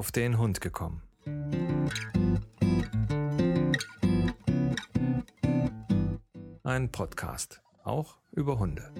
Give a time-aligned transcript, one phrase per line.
[0.00, 1.02] auf den Hund gekommen.
[6.62, 8.90] Ein Podcast, auch über Hunde.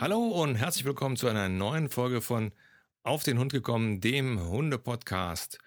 [0.00, 2.50] Hallo und herzlich willkommen zu einer neuen Folge von
[3.04, 5.60] Auf den Hund gekommen, dem Hunde-Podcast.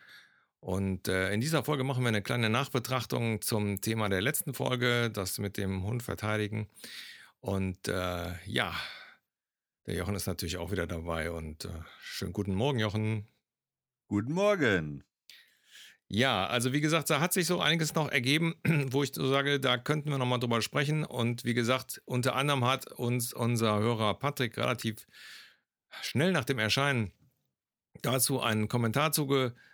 [0.59, 5.09] Und äh, in dieser Folge machen wir eine kleine Nachbetrachtung zum Thema der letzten Folge,
[5.09, 6.67] das mit dem Hund verteidigen.
[7.39, 8.75] Und äh, ja,
[9.85, 11.31] der Jochen ist natürlich auch wieder dabei.
[11.31, 11.69] Und äh,
[12.01, 13.27] schönen guten Morgen, Jochen.
[14.07, 15.03] Guten Morgen.
[16.11, 18.55] Ja, also wie gesagt, da hat sich so einiges noch ergeben,
[18.91, 21.05] wo ich so sage, da könnten wir nochmal drüber sprechen.
[21.05, 25.07] Und wie gesagt, unter anderem hat uns unser Hörer Patrick relativ
[26.01, 27.13] schnell nach dem Erscheinen
[28.01, 29.11] dazu einen Kommentar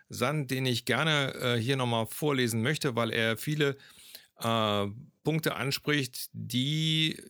[0.08, 3.78] zugesandt, den ich gerne äh, hier nochmal vorlesen möchte, weil er viele
[4.40, 4.88] äh,
[5.24, 7.22] Punkte anspricht, die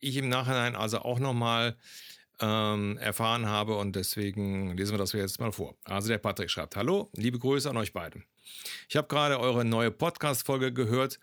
[0.00, 1.76] ich im Nachhinein also auch nochmal
[2.40, 5.76] ähm, erfahren habe und deswegen lesen wir das jetzt mal vor.
[5.84, 8.24] Also der Patrick schreibt, hallo, liebe Grüße an euch beiden.
[8.88, 11.18] Ich habe gerade eure neue Podcast-Folge gehört.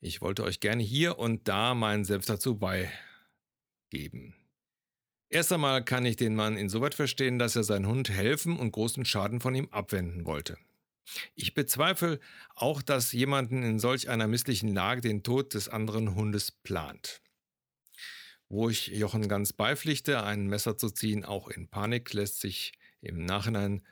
[0.00, 4.34] Ich wollte euch gerne hier und da meinen Selbst dazu beigeben.
[5.28, 9.04] Erst einmal kann ich den Mann insoweit verstehen, dass er seinen Hund helfen und großen
[9.04, 10.56] Schaden von ihm abwenden wollte.
[11.34, 12.20] Ich bezweifle
[12.54, 17.20] auch, dass jemanden in solch einer misslichen Lage den Tod des anderen Hundes plant.
[18.48, 23.24] Wo ich Jochen ganz beipflichte, ein Messer zu ziehen, auch in Panik, lässt sich im
[23.24, 23.82] Nachhinein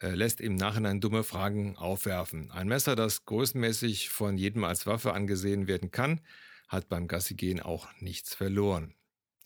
[0.00, 2.50] äh, lässt im Nachhinein dumme Fragen aufwerfen.
[2.52, 6.20] Ein Messer, das größenmäßig von jedem als Waffe angesehen werden kann,
[6.68, 8.94] hat beim Gassigehen auch nichts verloren.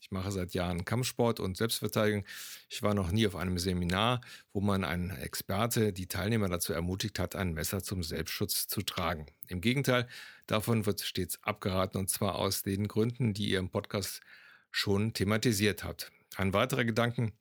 [0.03, 2.25] Ich mache seit Jahren Kampfsport und Selbstverteidigung.
[2.67, 4.19] Ich war noch nie auf einem Seminar,
[4.51, 9.27] wo man einen Experte die Teilnehmer dazu ermutigt hat, ein Messer zum Selbstschutz zu tragen.
[9.47, 10.09] Im Gegenteil,
[10.45, 14.19] davon wird stets abgeraten und zwar aus den Gründen, die ihr im Podcast
[14.71, 16.11] schon thematisiert habt.
[16.35, 17.31] Ein weiterer Gedanken.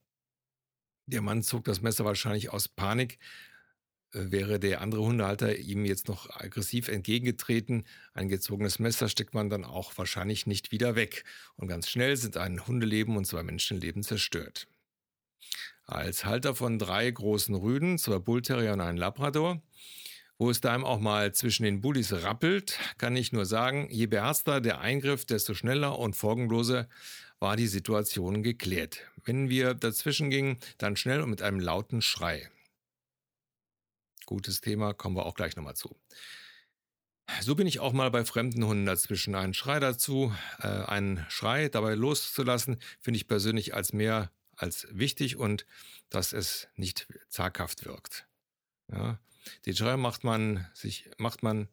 [1.06, 3.18] Der Mann zog das Messer wahrscheinlich aus Panik,
[4.12, 7.84] wäre der andere Hundehalter ihm jetzt noch aggressiv entgegengetreten.
[8.14, 11.24] Ein gezogenes Messer steckt man dann auch wahrscheinlich nicht wieder weg.
[11.56, 14.66] Und ganz schnell sind ein Hundeleben und zwei Menschenleben zerstört.
[15.84, 19.62] Als Halter von drei großen Rüden, zwei Bullterrier und einem Labrador,
[20.38, 24.60] wo es da auch mal zwischen den Bullies rappelt, kann ich nur sagen, je beherzter
[24.60, 26.88] der Eingriff, desto schneller und folgenloser
[27.40, 29.00] war die Situation geklärt.
[29.24, 32.48] Wenn wir dazwischen gingen, dann schnell und mit einem lauten Schrei.
[34.26, 35.96] Gutes Thema, kommen wir auch gleich nochmal zu.
[37.40, 39.34] So bin ich auch mal bei fremden Hunden dazwischen.
[39.34, 45.36] Einen Schrei dazu, äh, einen Schrei dabei loszulassen, finde ich persönlich als mehr als wichtig
[45.36, 45.66] und
[46.10, 48.26] dass es nicht zaghaft wirkt.
[48.92, 49.18] Ja.
[49.66, 51.68] Den Schrei macht man sich, macht man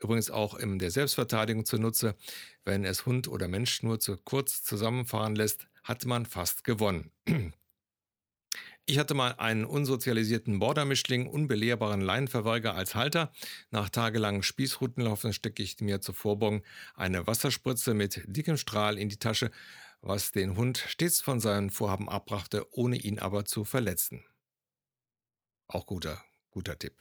[0.00, 2.16] übrigens auch in der Selbstverteidigung zunutze.
[2.64, 7.10] Wenn es Hund oder Mensch nur zu kurz zusammenfahren lässt, hat man fast gewonnen.
[8.90, 13.30] Ich hatte mal einen unsozialisierten Bordermischling, unbelehrbaren Leinenverweiger als Halter.
[13.70, 16.64] Nach tagelangen Spießrutenlaufen stecke ich mir zur Vorbeugung
[16.96, 19.52] eine Wasserspritze mit dickem Strahl in die Tasche,
[20.00, 24.24] was den Hund stets von seinen Vorhaben abbrachte, ohne ihn aber zu verletzen.
[25.68, 26.20] Auch guter,
[26.50, 26.94] guter Tipp.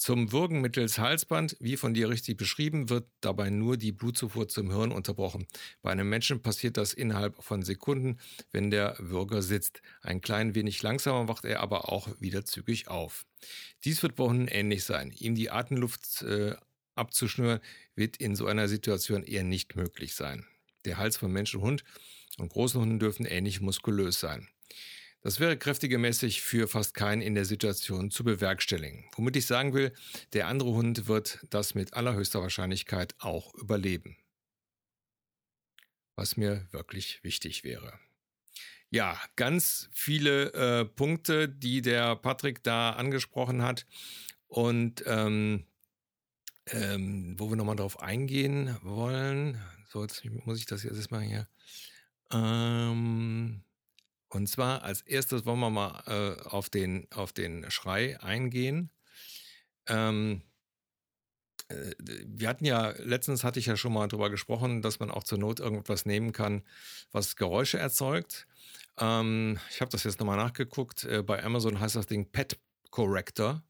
[0.00, 4.70] Zum Würgen mittels Halsband, wie von dir richtig beschrieben, wird dabei nur die Blutzufuhr zum
[4.70, 5.46] Hirn unterbrochen.
[5.82, 8.18] Bei einem Menschen passiert das innerhalb von Sekunden,
[8.50, 9.82] wenn der Würger sitzt.
[10.00, 13.26] Ein klein wenig langsamer wacht er aber auch wieder zügig auf.
[13.84, 15.12] Dies wird bei Hunden ähnlich sein.
[15.18, 16.54] Ihm die Atemluft äh,
[16.94, 17.60] abzuschnüren,
[17.94, 20.46] wird in so einer Situation eher nicht möglich sein.
[20.86, 21.84] Der Hals von Mensch und Hund
[22.38, 24.48] und großen Hunden dürfen ähnlich muskulös sein.
[25.22, 29.04] Das wäre kräftigemäßig für fast keinen in der Situation zu bewerkstelligen.
[29.16, 29.92] Womit ich sagen will,
[30.32, 34.16] der andere Hund wird das mit allerhöchster Wahrscheinlichkeit auch überleben.
[36.16, 37.98] Was mir wirklich wichtig wäre.
[38.88, 43.86] Ja, ganz viele äh, Punkte, die der Patrick da angesprochen hat
[44.48, 45.66] und ähm,
[46.66, 49.60] ähm, wo wir nochmal drauf eingehen wollen.
[49.88, 51.46] So, jetzt muss ich das jetzt mal hier.
[52.32, 53.62] Ähm,
[54.30, 58.90] und zwar als erstes wollen wir mal äh, auf, den, auf den Schrei eingehen.
[59.86, 60.42] Ähm,
[61.68, 65.24] äh, wir hatten ja, letztens hatte ich ja schon mal darüber gesprochen, dass man auch
[65.24, 66.62] zur Not irgendwas nehmen kann,
[67.12, 68.46] was Geräusche erzeugt.
[68.98, 71.04] Ähm, ich habe das jetzt nochmal nachgeguckt.
[71.04, 72.58] Äh, bei Amazon heißt das Ding Pet
[72.90, 73.62] Corrector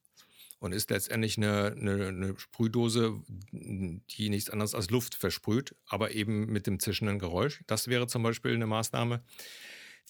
[0.58, 6.46] und ist letztendlich eine, eine, eine, Sprühdose, die nichts anderes als Luft versprüht, aber eben
[6.46, 7.62] mit dem zischenden Geräusch.
[7.66, 9.22] Das wäre zum Beispiel eine Maßnahme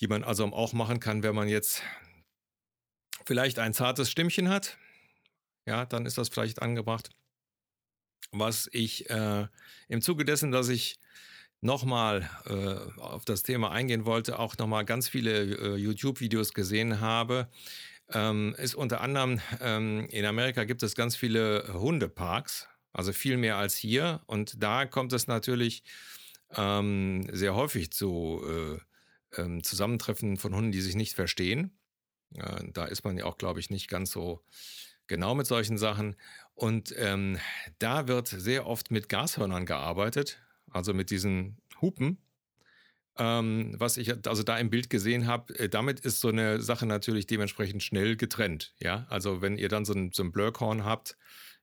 [0.01, 1.83] die man also auch machen kann, wenn man jetzt
[3.27, 4.79] vielleicht ein zartes Stimmchen hat.
[5.67, 7.11] Ja, dann ist das vielleicht angebracht.
[8.33, 9.47] Was ich äh,
[9.89, 10.99] im Zuge dessen, dass ich
[11.61, 17.49] nochmal äh, auf das Thema eingehen wollte, auch nochmal ganz viele äh, YouTube-Videos gesehen habe,
[18.13, 23.57] ähm, ist unter anderem, ähm, in Amerika gibt es ganz viele Hundeparks, also viel mehr
[23.57, 24.21] als hier.
[24.27, 25.83] Und da kommt es natürlich
[26.57, 28.90] ähm, sehr häufig zu äh,
[29.37, 31.79] ähm, Zusammentreffen von Hunden, die sich nicht verstehen.
[32.35, 34.45] Äh, da ist man ja auch, glaube ich, nicht ganz so
[35.07, 36.17] genau mit solchen Sachen.
[36.55, 37.39] Und ähm,
[37.79, 40.41] da wird sehr oft mit Gashörnern gearbeitet,
[40.71, 42.19] also mit diesen Hupen.
[43.19, 46.87] Ähm, was ich also da im Bild gesehen habe, äh, damit ist so eine Sache
[46.87, 48.75] natürlich dementsprechend schnell getrennt.
[48.79, 51.17] Ja, also wenn ihr dann so ein, so ein Blurkhorn habt,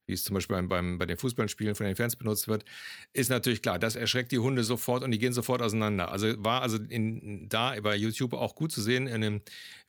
[0.07, 2.65] wie es zum Beispiel beim, beim, bei den Fußballspielen von den Fans benutzt wird,
[3.13, 6.11] ist natürlich klar, das erschreckt die Hunde sofort und die gehen sofort auseinander.
[6.11, 9.41] Also war also in, da bei YouTube auch gut zu sehen in einem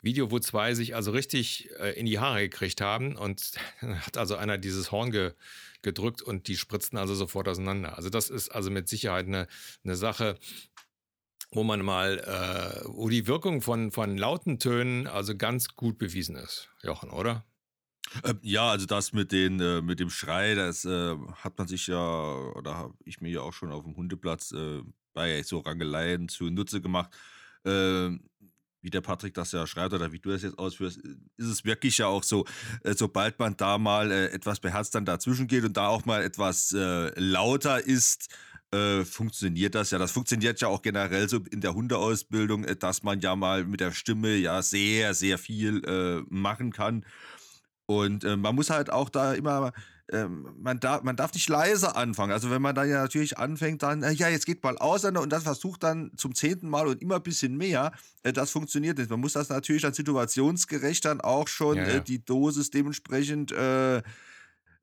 [0.02, 4.36] Video, wo zwei sich also richtig äh, in die Haare gekriegt haben und hat also
[4.36, 5.32] einer dieses Horn ge,
[5.82, 7.96] gedrückt und die spritzten also sofort auseinander.
[7.96, 9.46] Also das ist also mit Sicherheit eine,
[9.84, 10.36] eine Sache,
[11.52, 16.36] wo man mal, äh, wo die Wirkung von, von lauten Tönen also ganz gut bewiesen
[16.36, 17.44] ist, Jochen, oder?
[18.24, 21.86] Ähm, ja, also das mit, den, äh, mit dem Schrei, das äh, hat man sich
[21.86, 24.82] ja, oder habe ich mir ja auch schon auf dem Hundeplatz äh,
[25.12, 27.10] bei so Rangeleien zunutze gemacht.
[27.64, 28.28] Ähm,
[28.80, 30.98] wie der Patrick das ja schreibt oder wie du das jetzt ausführst,
[31.36, 32.44] ist es wirklich ja auch so,
[32.84, 36.22] äh, sobald man da mal äh, etwas beherzt dann dazwischen geht und da auch mal
[36.22, 38.28] etwas äh, lauter ist,
[39.04, 39.98] funktioniert das ja.
[39.98, 43.92] Das funktioniert ja auch generell so in der Hundeausbildung, dass man ja mal mit der
[43.92, 45.80] Stimme ja sehr, sehr viel
[46.28, 47.02] machen kann.
[47.90, 49.72] Und äh, man muss halt auch da immer,
[50.08, 52.32] äh, man, darf, man darf nicht leise anfangen.
[52.32, 55.30] Also wenn man da ja natürlich anfängt, dann, äh, ja, jetzt geht mal aus und
[55.30, 57.92] das versucht dann zum zehnten Mal und immer ein bisschen mehr,
[58.24, 59.08] äh, das funktioniert nicht.
[59.08, 61.94] Man muss das natürlich dann situationsgerecht dann auch schon ja, ja.
[61.94, 63.54] Äh, die Dosis dementsprechend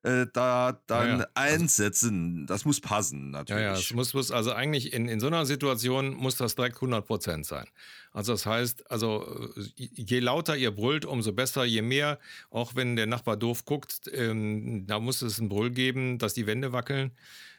[0.02, 1.26] äh, da dann ja.
[1.34, 2.46] Also einsetzen.
[2.46, 3.62] das muss passen, natürlich.
[3.62, 7.06] Ja, es muss, muss also eigentlich in, in so einer Situation muss das direkt 100
[7.06, 7.66] Prozent sein.
[8.12, 12.18] Also das heißt, also äh, je lauter ihr brüllt, umso besser, je mehr,
[12.50, 16.46] auch wenn der Nachbar doof guckt, ähm, da muss es einen Brüll geben, dass die
[16.46, 17.12] Wände wackeln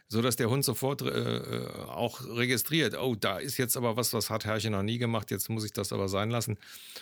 [0.10, 4.14] so dass der Hund sofort äh, äh, auch registriert, oh, da ist jetzt aber was,
[4.14, 6.58] was hat Herrchen noch nie gemacht, jetzt muss ich das aber sein lassen.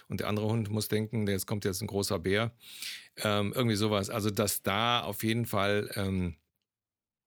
[0.08, 2.52] Und der andere Hund muss denken, jetzt kommt jetzt ein großer Bär.
[3.18, 4.10] Ähm, irgendwie sowas.
[4.10, 6.36] Also, dass da auf jeden Fall ähm,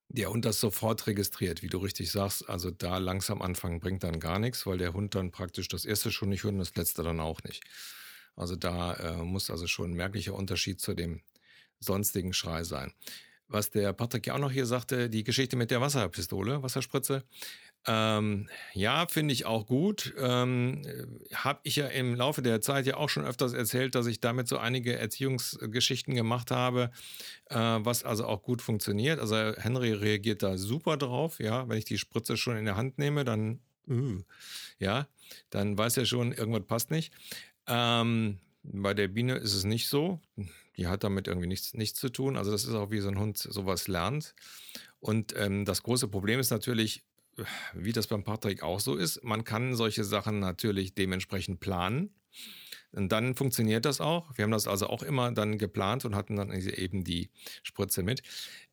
[0.09, 2.49] der Hund das sofort registriert, wie du richtig sagst.
[2.49, 6.11] Also da langsam anfangen bringt dann gar nichts, weil der Hund dann praktisch das erste
[6.11, 7.63] schon nicht hört und das letzte dann auch nicht.
[8.35, 11.21] Also da äh, muss also schon ein merklicher Unterschied zu dem
[11.79, 12.93] sonstigen Schrei sein
[13.49, 17.25] was der Patrick ja auch noch hier sagte, die Geschichte mit der Wasserpistole, Wasserspritze.
[17.87, 20.12] Ähm, ja, finde ich auch gut.
[20.19, 20.83] Ähm,
[21.33, 24.49] Habe ich ja im Laufe der Zeit ja auch schon öfters erzählt, dass ich damit
[24.49, 26.91] so einige Erziehungsgeschichten gemacht habe,
[27.47, 29.21] äh, was also auch gut funktioniert.
[29.21, 31.39] Also Henry reagiert da super drauf.
[31.41, 34.23] Ja, wenn ich die Spritze schon in der Hand nehme, dann uh,
[34.79, 35.09] ja,
[35.51, 37.12] dann weiß er schon, irgendwas passt nicht.
[37.67, 40.21] Ähm, bei der Biene ist es nicht so.
[40.79, 42.37] Die hat damit irgendwie nichts, nichts zu tun.
[42.37, 44.35] Also das ist auch wie so ein Hund sowas lernt.
[45.01, 47.05] Und ähm, das große Problem ist natürlich,
[47.75, 52.11] wie das beim Patrick auch so ist, man kann solche Sachen natürlich dementsprechend planen.
[52.93, 54.37] Und dann funktioniert das auch.
[54.37, 57.29] Wir haben das also auch immer dann geplant und hatten dann eben die
[57.63, 58.23] Spritze mit.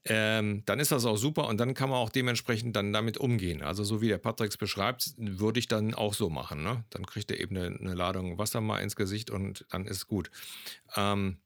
[0.06, 3.62] Ähm, dann ist das auch super und dann kann man auch dementsprechend dann damit umgehen.
[3.62, 6.64] Also so wie der Patrick es beschreibt, würde ich dann auch so machen.
[6.64, 6.86] Ne?
[6.92, 10.32] Dann kriegt er eben eine, eine, Ladung Wasser mal ins Gesicht und dann ist gut.
[10.96, 11.38] Ähm,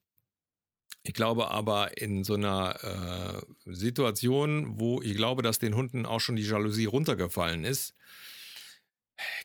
[1.03, 6.19] ich glaube aber in so einer äh, Situation, wo ich glaube, dass den Hunden auch
[6.19, 7.95] schon die Jalousie runtergefallen ist,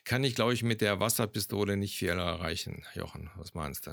[0.03, 2.85] kann ich, glaube ich, mit der Wasserpistole nicht viel erreichen.
[2.93, 3.91] Jochen, was meinst du?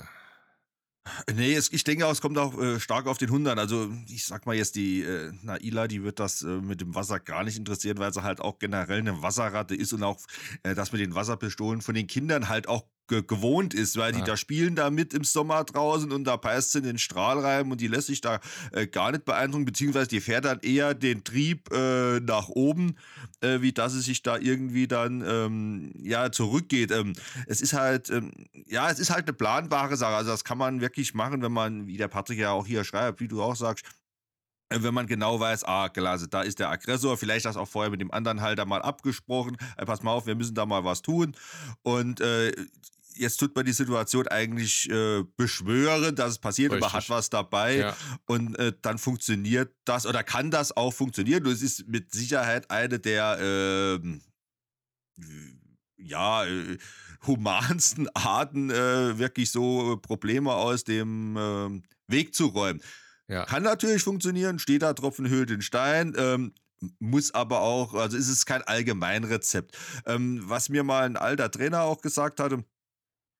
[1.33, 3.59] Nee, es, ich denke auch, es kommt auch äh, stark auf den Hund an.
[3.59, 7.19] Also ich sag mal jetzt, die äh, Naila, die wird das äh, mit dem Wasser
[7.19, 10.17] gar nicht interessieren, weil sie halt auch generell eine Wasserratte ist und auch
[10.63, 14.25] äh, das mit den Wasserpistolen von den Kindern halt auch gewohnt ist, weil die ja.
[14.25, 17.71] da spielen da mit im Sommer draußen und da peist sie in den Strahl rein
[17.71, 18.39] und die lässt sich da
[18.71, 22.95] äh, gar nicht beeindrucken, beziehungsweise die fährt dann eher den Trieb äh, nach oben,
[23.41, 26.91] äh, wie dass es sich da irgendwie dann ähm, ja zurückgeht.
[26.91, 27.13] Ähm,
[27.47, 28.31] es ist halt, ähm,
[28.67, 30.15] ja, es ist halt eine planbare Sache.
[30.15, 33.19] Also das kann man wirklich machen, wenn man, wie der Patrick ja auch hier schreibt,
[33.19, 33.85] wie du auch sagst,
[34.73, 37.91] äh, wenn man genau weiß, ah, klasse, da ist der Aggressor, vielleicht das auch vorher
[37.91, 41.01] mit dem anderen Halter mal abgesprochen, äh, pass mal auf, wir müssen da mal was
[41.01, 41.35] tun.
[41.83, 42.51] Und äh,
[43.15, 46.91] jetzt tut man die Situation eigentlich äh, beschwören, dass es passiert, Richtig.
[46.91, 47.97] man hat was dabei ja.
[48.25, 51.45] und äh, dann funktioniert das oder kann das auch funktionieren.
[51.45, 54.19] Und es ist mit Sicherheit eine der äh,
[55.97, 56.77] ja, äh,
[57.25, 62.81] humansten Arten, äh, wirklich so Probleme aus dem ähm, Weg zu räumen.
[63.27, 63.45] Ja.
[63.45, 66.13] Kann natürlich funktionieren, steht da Tropfen hüllt den Stein.
[66.17, 66.53] Ähm,
[66.99, 69.77] muss aber auch, also ist es kein Allgemeinrezept.
[70.05, 72.65] Ähm, was mir mal ein alter Trainer auch gesagt hatte,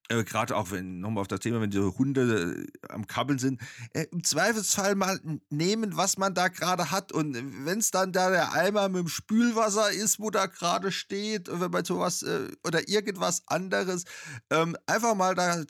[0.09, 3.61] äh, gerade auch wenn, nochmal auf das Thema, wenn die Hunde äh, am Kabbeln sind,
[3.93, 5.19] äh, im Zweifelsfall mal
[5.49, 7.11] nehmen, was man da gerade hat.
[7.11, 11.49] Und wenn es dann da der Eimer mit dem Spülwasser ist, wo da gerade steht,
[11.51, 14.03] wenn man sowas äh, oder irgendwas anderes,
[14.49, 15.65] ähm, einfach mal da, äh,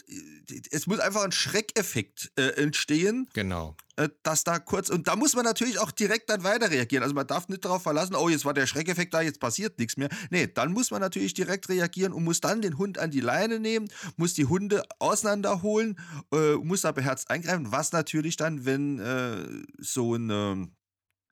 [0.72, 3.30] es muss einfach ein Schreckeffekt äh, entstehen.
[3.34, 3.76] Genau.
[3.96, 7.04] Äh, dass da kurz, und da muss man natürlich auch direkt dann weiter reagieren.
[7.04, 9.98] Also man darf nicht darauf verlassen, oh, jetzt war der Schreckeffekt da, jetzt passiert nichts
[9.98, 10.10] mehr.
[10.32, 13.60] Nee, dann muss man natürlich direkt reagieren und muss dann den Hund an die Leine
[13.60, 16.00] nehmen, muss die Hunde auseinanderholen,
[16.34, 19.46] äh, muss da beherzt eingreifen, was natürlich dann, wenn äh,
[19.78, 20.72] so ein ähm,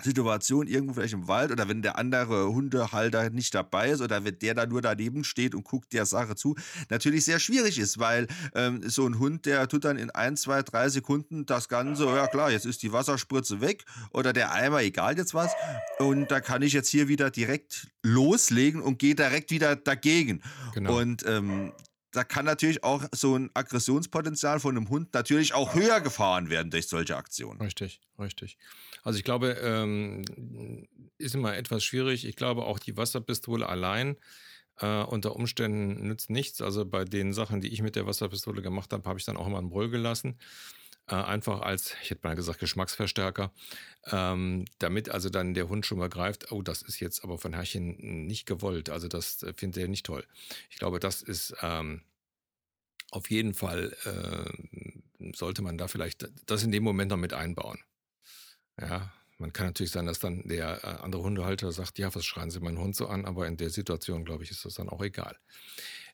[0.03, 4.37] Situation irgendwo vielleicht im Wald oder wenn der andere Hundehalter nicht dabei ist oder wenn
[4.39, 6.55] der da nur daneben steht und guckt der Sache zu,
[6.89, 10.63] natürlich sehr schwierig ist, weil ähm, so ein Hund, der tut dann in ein, zwei,
[10.63, 15.17] drei Sekunden das Ganze, ja klar, jetzt ist die Wasserspritze weg oder der Eimer, egal
[15.17, 15.51] jetzt was,
[15.99, 20.41] und da kann ich jetzt hier wieder direkt loslegen und gehe direkt wieder dagegen.
[20.73, 20.99] Genau.
[20.99, 21.71] Und ähm,
[22.11, 26.69] da kann natürlich auch so ein Aggressionspotenzial von einem Hund natürlich auch höher gefahren werden
[26.69, 27.61] durch solche Aktionen.
[27.61, 28.57] Richtig, richtig.
[29.03, 30.87] Also ich glaube, ähm,
[31.17, 32.25] ist immer etwas schwierig.
[32.25, 34.17] Ich glaube, auch die Wasserpistole allein
[34.79, 36.61] äh, unter Umständen nützt nichts.
[36.61, 39.47] Also bei den Sachen, die ich mit der Wasserpistole gemacht habe, habe ich dann auch
[39.47, 40.37] immer einen Brüll gelassen.
[41.11, 43.51] Äh, einfach als, ich hätte mal gesagt, Geschmacksverstärker,
[44.05, 47.53] ähm, damit also dann der Hund schon mal greift, oh, das ist jetzt aber von
[47.53, 48.89] Herrchen nicht gewollt.
[48.89, 50.25] Also das äh, findet er nicht toll.
[50.69, 52.03] Ich glaube, das ist ähm,
[53.11, 57.79] auf jeden Fall, äh, sollte man da vielleicht das in dem Moment noch mit einbauen.
[58.79, 62.51] Ja, man kann natürlich sein, dass dann der äh, andere Hundehalter sagt, ja, was schreien
[62.51, 65.01] Sie meinen Hund so an, aber in der Situation, glaube ich, ist das dann auch
[65.01, 65.35] egal.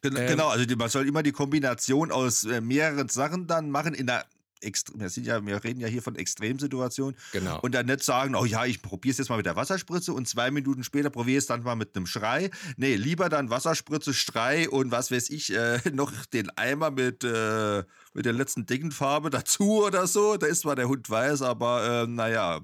[0.02, 4.08] Genau, ähm, also man soll immer die Kombination aus äh, mehreren Sachen dann machen in
[4.08, 4.26] der
[4.62, 7.16] wir, sind ja, wir reden ja hier von Extremsituationen.
[7.32, 7.60] Genau.
[7.62, 10.28] Und dann nicht sagen, oh ja, ich probiere es jetzt mal mit der Wasserspritze und
[10.28, 12.50] zwei Minuten später probiere es dann mal mit einem Schrei.
[12.78, 17.84] Nee, lieber dann Wasserspritze, Schrei und was weiß ich, äh, noch den Eimer mit, äh,
[18.14, 20.38] mit der letzten Deckenfarbe dazu oder so.
[20.38, 22.62] Da ist zwar der Hund weiß, aber äh, naja,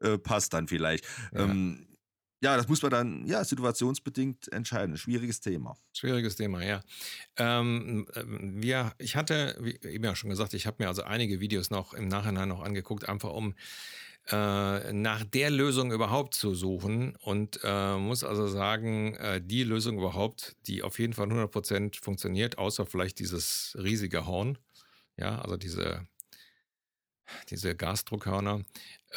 [0.00, 1.04] äh, passt dann vielleicht.
[1.32, 1.44] Ja.
[1.44, 1.86] Ähm,
[2.42, 4.96] ja, das muss man dann ja situationsbedingt entscheiden.
[4.96, 5.76] Schwieriges Thema.
[5.92, 6.80] Schwieriges Thema, ja.
[7.36, 11.70] Ähm, wir, ich hatte, wie eben ja schon gesagt, ich habe mir also einige Videos
[11.70, 13.54] noch im Nachhinein noch angeguckt, einfach um
[14.30, 19.98] äh, nach der Lösung überhaupt zu suchen und äh, muss also sagen, äh, die Lösung
[19.98, 24.58] überhaupt, die auf jeden Fall 100% funktioniert, außer vielleicht dieses riesige Horn,
[25.16, 26.08] ja, also diese
[27.50, 28.62] diese Gasdruckhörner,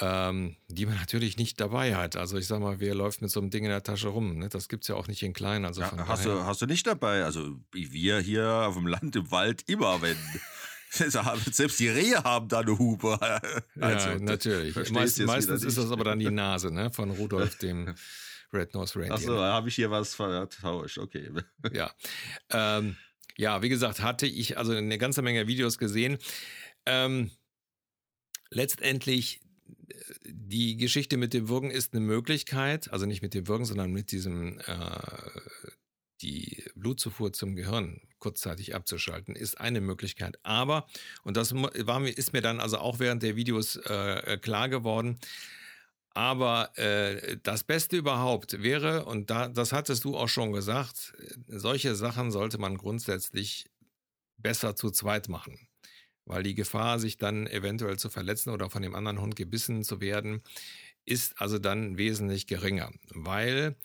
[0.01, 2.15] ähm, die man natürlich nicht dabei hat.
[2.15, 4.37] Also ich sag mal, wer läuft mit so einem Ding in der Tasche rum?
[4.37, 4.49] Ne?
[4.49, 5.65] Das es ja auch nicht in klein.
[5.65, 7.23] Also ja, hast, du, hast du nicht dabei?
[7.23, 10.17] Also wir hier auf dem Land im Wald immer, wenn
[11.51, 13.19] selbst die Rehe haben da eine Hupe.
[13.79, 14.75] Also, ja, natürlich.
[14.91, 16.91] Meist, meistens ist das aber dann die Nase ne?
[16.91, 17.93] von Rudolf, dem
[18.53, 19.15] Red Nose Reindeer.
[19.15, 20.97] Achso, da habe ich hier was vertauscht.
[20.97, 21.29] Okay.
[21.73, 21.91] Ja.
[22.51, 22.95] Ähm,
[23.37, 26.17] ja, wie gesagt, hatte ich also eine ganze Menge Videos gesehen.
[26.85, 27.31] Ähm,
[28.49, 29.41] letztendlich
[30.29, 34.11] die Geschichte mit dem Würgen ist eine Möglichkeit, also nicht mit dem Würgen, sondern mit
[34.11, 34.63] diesem äh,
[36.21, 40.39] die Blutzufuhr zum Gehirn kurzzeitig abzuschalten, ist eine Möglichkeit.
[40.43, 40.87] Aber,
[41.23, 45.19] und das war mir, ist mir dann also auch während der Videos äh, klar geworden,
[46.13, 51.13] aber äh, das Beste überhaupt wäre, und da, das hattest du auch schon gesagt,
[51.47, 53.65] solche Sachen sollte man grundsätzlich
[54.37, 55.67] besser zu zweit machen
[56.25, 60.01] weil die Gefahr, sich dann eventuell zu verletzen oder von dem anderen Hund gebissen zu
[60.01, 60.41] werden,
[61.05, 63.75] ist also dann wesentlich geringer, weil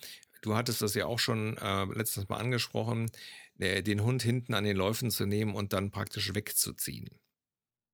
[0.42, 3.10] du hattest das ja auch schon äh, letztens mal angesprochen,
[3.58, 7.10] äh, den Hund hinten an den Läufen zu nehmen und dann praktisch wegzuziehen.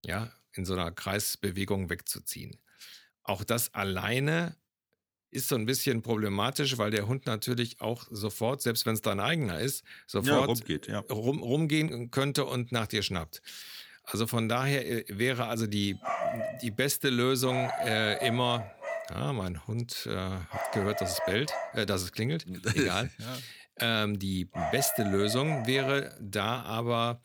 [0.04, 2.56] Ja, in so einer Kreisbewegung wegzuziehen.
[3.22, 4.56] Auch das alleine
[5.30, 9.20] ist so ein bisschen problematisch, weil der Hund natürlich auch sofort, selbst wenn es dein
[9.20, 11.00] eigener ist, sofort ja, rumgeht, ja.
[11.00, 13.42] rum, rumgehen könnte und nach dir schnappt.
[14.06, 15.98] Also von daher äh, wäre also die,
[16.62, 18.70] die beste Lösung äh, immer,
[19.10, 23.10] ja, mein Hund äh, hat gehört, dass es bellt, äh, dass es klingelt, egal.
[23.18, 24.04] ja.
[24.04, 27.20] ähm, die beste Lösung wäre da aber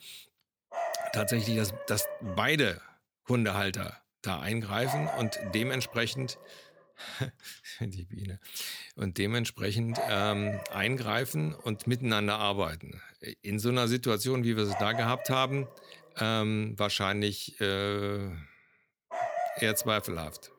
[1.14, 2.82] tatsächlich, dass, dass beide
[3.28, 6.38] Hundehalter da eingreifen und dementsprechend
[7.80, 8.40] die Biene
[8.96, 13.02] und dementsprechend ähm, eingreifen und miteinander arbeiten.
[13.42, 15.68] In so einer Situation, wie wir es da gehabt haben,
[16.18, 18.30] ähm, wahrscheinlich äh,
[19.58, 20.52] eher zweifelhaft.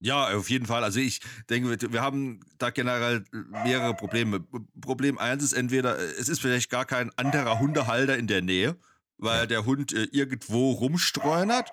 [0.00, 0.84] Ja, auf jeden Fall.
[0.84, 3.24] Also ich denke, wir haben da generell
[3.64, 4.44] mehrere Probleme.
[4.80, 8.76] Problem eins ist entweder, es ist vielleicht gar kein anderer Hundehalter in der Nähe,
[9.16, 11.70] weil der Hund äh, irgendwo rumstreunert.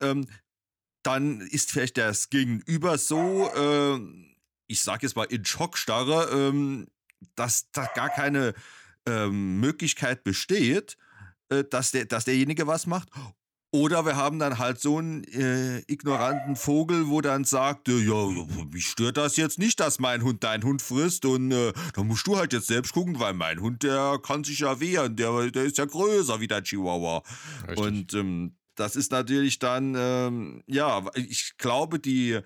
[0.00, 0.26] Ähm,
[1.02, 3.98] dann ist vielleicht das Gegenüber so, äh,
[4.66, 6.88] ich sage jetzt mal in Schockstarre, ähm,
[7.36, 8.54] dass da gar keine
[9.06, 10.96] ähm, Möglichkeit besteht,
[11.52, 13.08] äh, dass, der, dass derjenige was macht.
[13.74, 18.28] Oder wir haben dann halt so einen äh, ignoranten Vogel, wo dann sagt, äh, ja,
[18.70, 22.26] mich stört das jetzt nicht, dass mein Hund deinen Hund frisst und äh, da musst
[22.26, 25.64] du halt jetzt selbst gucken, weil mein Hund, der kann sich ja wehren, der, der
[25.64, 27.22] ist ja größer wie der Chihuahua.
[27.66, 27.78] Richtig.
[27.78, 32.40] Und ähm, das ist natürlich dann, ähm, ja, ich glaube, die,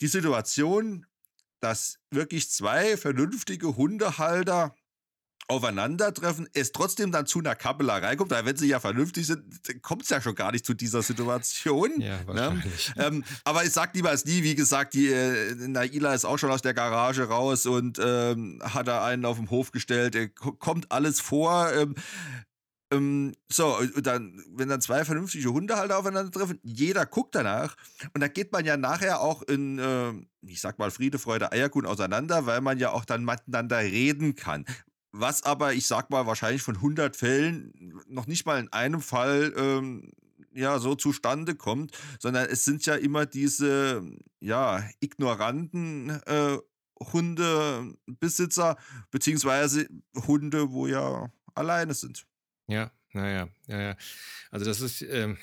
[0.00, 1.06] die Situation,
[1.60, 4.74] dass wirklich zwei vernünftige Hundehalter
[5.48, 9.44] aufeinandertreffen, es trotzdem dann zu einer Kabbelerei kommt, weil wenn sie ja vernünftig sind,
[9.82, 12.00] kommt es ja schon gar nicht zu dieser Situation.
[12.00, 12.26] Ja, ne?
[12.26, 12.94] wahrscheinlich.
[12.96, 13.04] Ne?
[13.04, 16.62] Ähm, aber ich sag niemals nie, wie gesagt, die äh, Naila ist auch schon aus
[16.62, 21.20] der Garage raus und ähm, hat da einen auf dem Hof gestellt, äh, kommt alles
[21.20, 21.72] vor.
[21.72, 21.94] Ähm,
[22.92, 27.76] ähm, so, dann, wenn dann zwei vernünftige Hunde halt aufeinandertreffen, jeder guckt danach
[28.14, 30.12] und da geht man ja nachher auch in, äh,
[30.42, 34.64] ich sag mal, Friede, Freude, Eierkuchen auseinander, weil man ja auch dann miteinander reden kann
[35.12, 37.72] was aber, ich sag mal, wahrscheinlich von 100 Fällen
[38.08, 40.12] noch nicht mal in einem Fall ähm,
[40.52, 44.02] ja so zustande kommt, sondern es sind ja immer diese
[44.40, 46.58] ja ignoranten äh,
[47.00, 48.76] Hundebesitzer
[49.10, 49.86] beziehungsweise
[50.26, 52.26] Hunde, wo ja alleine sind.
[52.66, 53.96] Ja, naja, ja, ja.
[54.50, 55.36] Also das ist ähm,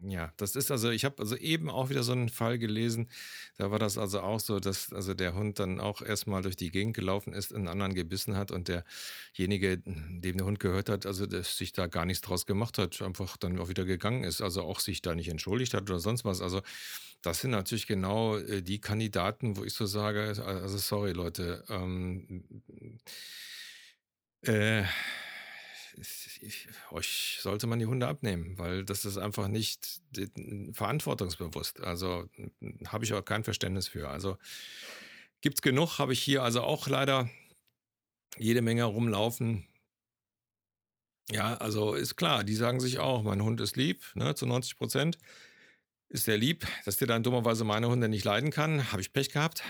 [0.00, 3.08] ja, das ist also, ich habe also eben auch wieder so einen Fall gelesen,
[3.56, 6.70] da war das also auch so, dass also der Hund dann auch erstmal durch die
[6.70, 11.26] Gegend gelaufen ist, einen anderen gebissen hat und derjenige, dem der Hund gehört hat, also
[11.26, 14.62] dass sich da gar nichts draus gemacht hat, einfach dann auch wieder gegangen ist, also
[14.62, 16.40] auch sich da nicht entschuldigt hat oder sonst was.
[16.42, 16.60] Also
[17.22, 22.44] das sind natürlich genau äh, die Kandidaten, wo ich so sage, also sorry Leute, ähm,
[24.42, 24.84] äh,
[26.90, 30.02] euch sollte man die Hunde abnehmen, weil das ist einfach nicht
[30.72, 31.80] verantwortungsbewusst.
[31.80, 32.28] Also
[32.86, 34.08] habe ich auch kein Verständnis für.
[34.08, 34.38] Also
[35.40, 37.28] gibt es genug, habe ich hier also auch leider
[38.38, 39.66] jede Menge rumlaufen.
[41.30, 44.76] Ja, also ist klar, die sagen sich auch, mein Hund ist lieb, ne, zu 90
[44.76, 45.18] Prozent
[46.14, 49.30] ist der lieb, dass der dann dummerweise meine Hunde nicht leiden kann, habe ich Pech
[49.30, 49.64] gehabt.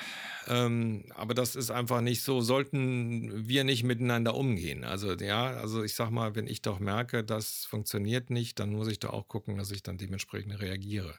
[0.46, 4.84] Ähm, aber das ist einfach nicht so, sollten wir nicht miteinander umgehen.
[4.84, 8.88] Also ja, also ich sag mal, wenn ich doch merke, das funktioniert nicht, dann muss
[8.88, 11.14] ich doch auch gucken, dass ich dann dementsprechend reagiere.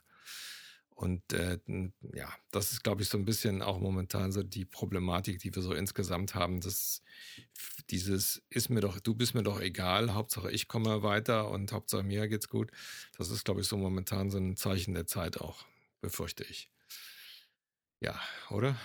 [0.95, 1.59] Und äh,
[2.13, 5.61] ja, das ist, glaube ich, so ein bisschen auch momentan so die Problematik, die wir
[5.61, 6.61] so insgesamt haben.
[6.61, 7.03] Dass
[7.89, 12.03] dieses ist mir doch, du bist mir doch egal, Hauptsache ich komme weiter und Hauptsache
[12.03, 12.71] mir geht's gut.
[13.17, 15.65] Das ist, glaube ich, so momentan so ein Zeichen der Zeit auch,
[15.99, 16.71] befürchte ich.
[17.99, 18.17] Ja,
[18.49, 18.77] oder?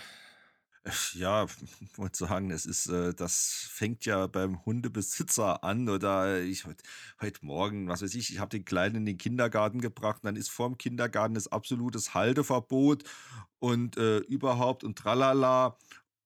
[1.14, 1.50] Ja, ich
[1.98, 6.82] wollte sagen, es ist, äh, das fängt ja beim Hundebesitzer an oder ich heute
[7.20, 10.36] heut Morgen, was weiß ich, ich habe den Kleinen in den Kindergarten gebracht und dann
[10.36, 13.04] ist vorm Kindergarten das absolutes Halteverbot
[13.58, 15.76] und äh, überhaupt und tralala.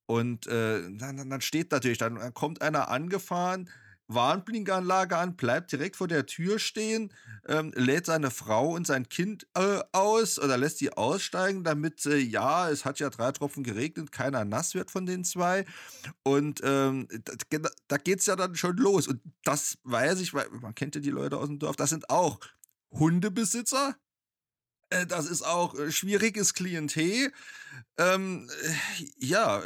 [0.06, 3.70] Und äh, dann, dann steht natürlich, dann kommt einer angefahren,
[4.08, 7.12] Warnblinkanlage an, bleibt direkt vor der Tür stehen,
[7.46, 12.18] ähm, lädt seine Frau und sein Kind äh, aus oder lässt sie aussteigen, damit, äh,
[12.18, 15.64] ja, es hat ja drei Tropfen geregnet, keiner nass wird von den zwei.
[16.22, 17.08] Und ähm,
[17.50, 19.08] da, da geht es ja dann schon los.
[19.08, 22.10] Und das weiß ich, weil man kennt ja die Leute aus dem Dorf, das sind
[22.10, 22.40] auch
[22.90, 23.96] Hundebesitzer,
[24.90, 27.32] äh, das ist auch äh, schwieriges Klientel.
[27.98, 29.62] Ähm, äh, ja,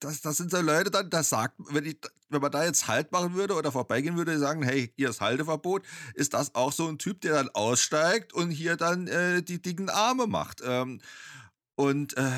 [0.00, 3.12] das, das sind so Leute dann, das sagt, wenn, ich, wenn man da jetzt Halt
[3.12, 5.82] machen würde oder vorbeigehen würde, sagen, hey, hier ist Halteverbot,
[6.14, 9.90] ist das auch so ein Typ, der dann aussteigt und hier dann äh, die dicken
[9.90, 10.62] Arme macht.
[10.64, 11.00] Ähm,
[11.78, 12.30] und äh,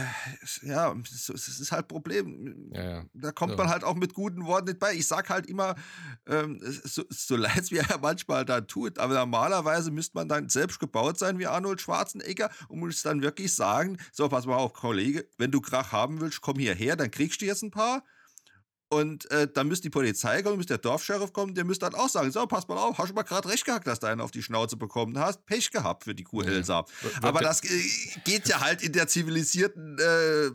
[0.62, 2.72] ja, es ist halt ein Problem.
[2.74, 3.04] Ja, ja.
[3.14, 4.92] Da kommt man halt auch mit guten Worten nicht bei.
[4.94, 5.76] Ich sag halt immer,
[6.26, 10.48] ähm, so, so leid es mir ja manchmal da tut, aber normalerweise müsste man dann
[10.48, 14.72] selbst gebaut sein wie Arnold Schwarzenegger und muss dann wirklich sagen: So, pass mal auf,
[14.72, 18.02] Kollege, wenn du Krach haben willst, komm hierher, dann kriegst du jetzt ein paar.
[18.90, 22.08] Und äh, dann müsste die Polizei kommen, müsste der Dorfscheriff kommen, der müsste dann auch
[22.08, 24.30] sagen: So, pass mal auf, hast du mal gerade recht gehabt, dass du einen auf
[24.30, 25.44] die Schnauze bekommen hast.
[25.44, 26.86] Pech gehabt für die Kuh Elsa.
[27.02, 27.10] Ja.
[27.22, 27.68] Aber das äh,
[28.24, 30.50] geht ja halt in der zivilisierten, äh,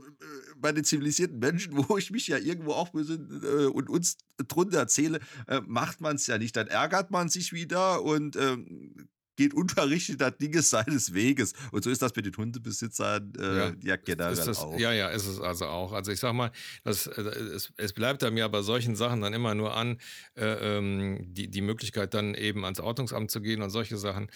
[0.57, 4.17] bei den zivilisierten Menschen, wo ich mich ja irgendwo auch äh, und uns
[4.47, 6.55] drunter zähle, äh, macht man es ja nicht.
[6.55, 11.53] Dann ärgert man sich wieder und ähm, geht unverrichteter Dinge seines Weges.
[11.71, 14.77] Und so ist das mit den Hundebesitzern äh, ja, ja generell das, auch.
[14.77, 15.93] Ja, ja, ist es also auch.
[15.93, 16.51] Also ich sag mal,
[16.83, 19.97] das, äh, es, es bleibt mir bei solchen Sachen dann immer nur an,
[20.35, 24.29] äh, ähm, die, die Möglichkeit dann eben ans Ordnungsamt zu gehen und solche Sachen.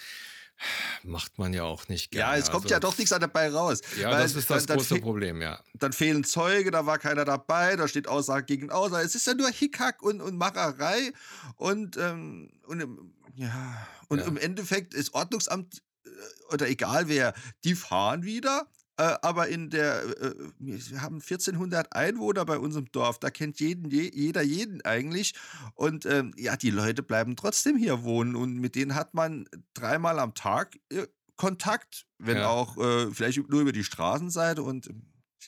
[1.04, 2.34] Macht man ja auch nicht gerne.
[2.34, 3.82] Ja, es kommt also, ja doch nichts dabei raus.
[4.00, 5.60] Ja, das ist das dann, große dann Problem, ja.
[5.76, 9.06] Dann fehlen Zeuge, da war keiner dabei, da steht Aussage gegen Aussage.
[9.06, 11.14] Es ist ja nur Hickhack und, und Macherei.
[11.56, 12.98] Und, ähm, und
[13.36, 14.26] ja, und ja.
[14.26, 16.10] im Endeffekt ist Ordnungsamt äh,
[16.54, 22.46] oder egal wer, die fahren wieder, äh, aber in der, äh, wir haben 1400 Einwohner
[22.46, 25.34] bei unserem Dorf, da kennt jeden, jeder jeden eigentlich.
[25.76, 30.20] Und ähm, ja, die Leute bleiben trotzdem hier wohnen und mit denen hat man dreimal
[30.20, 32.50] am Tag äh, Kontakt, wenn ja.
[32.50, 34.90] auch äh, vielleicht nur über die Straßenseite und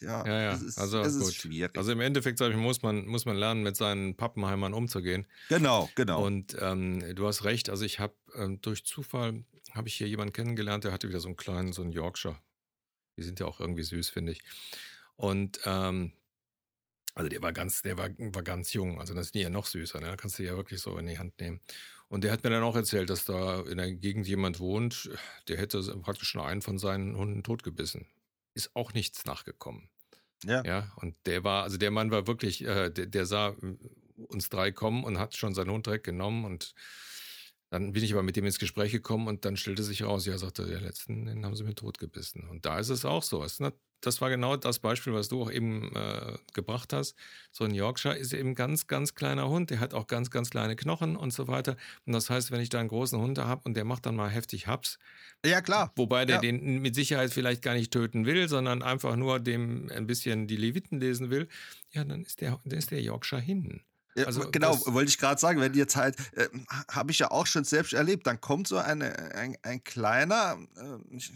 [0.01, 0.53] ja, ja, ja.
[0.53, 1.77] Ist, also, es ist schwierig.
[1.77, 5.25] Also im Endeffekt, sage ich, muss man, muss man lernen, mit seinen Pappenheimern umzugehen.
[5.49, 6.23] Genau, genau.
[6.23, 10.33] Und ähm, du hast recht, also ich habe ähm, durch Zufall, habe ich hier jemanden
[10.33, 12.38] kennengelernt, der hatte wieder so einen kleinen, so einen Yorkshire.
[13.19, 14.41] Die sind ja auch irgendwie süß, finde ich.
[15.15, 16.13] Und ähm,
[17.13, 19.99] also der war ganz, der war, war ganz jung, also das ist ja noch süßer,
[19.99, 20.08] ne?
[20.08, 21.60] Da kannst du ja wirklich so in die Hand nehmen.
[22.08, 25.10] Und der hat mir dann auch erzählt, dass da in der Gegend jemand wohnt,
[25.47, 28.08] der hätte praktisch schon einen von seinen Hunden totgebissen
[28.60, 29.89] ist auch nichts nachgekommen.
[30.43, 30.63] Ja.
[30.65, 33.55] Ja, und der war, also der Mann war wirklich, äh, der, der, sah
[34.27, 36.73] uns drei kommen und hat schon seinen Hund direkt genommen und
[37.69, 40.38] dann bin ich aber mit dem ins Gespräch gekommen und dann stellte sich raus, ja,
[40.38, 42.49] sagte der letzten, den haben sie mir totgebissen.
[42.49, 43.45] Und da ist es auch so.
[44.01, 47.15] Das war genau das Beispiel, was du auch eben äh, gebracht hast.
[47.51, 49.69] So ein Yorkshire ist eben ein ganz, ganz kleiner Hund.
[49.69, 51.75] Der hat auch ganz, ganz kleine Knochen und so weiter.
[52.05, 54.29] Und das heißt, wenn ich da einen großen Hund habe und der macht dann mal
[54.29, 54.97] heftig Haps.
[55.45, 55.91] Ja, klar.
[55.95, 56.41] Wobei der ja.
[56.41, 60.58] den mit Sicherheit vielleicht gar nicht töten will, sondern einfach nur dem ein bisschen die
[60.58, 61.47] Leviten lesen will.
[61.91, 63.82] Ja, dann ist der, dann ist der Yorkshire hin.
[64.15, 66.50] Also genau, wollte ich gerade sagen, wenn jetzt halt, äh,
[66.89, 71.15] habe ich ja auch schon selbst erlebt, dann kommt so eine, ein, ein kleiner, äh,
[71.15, 71.32] ich,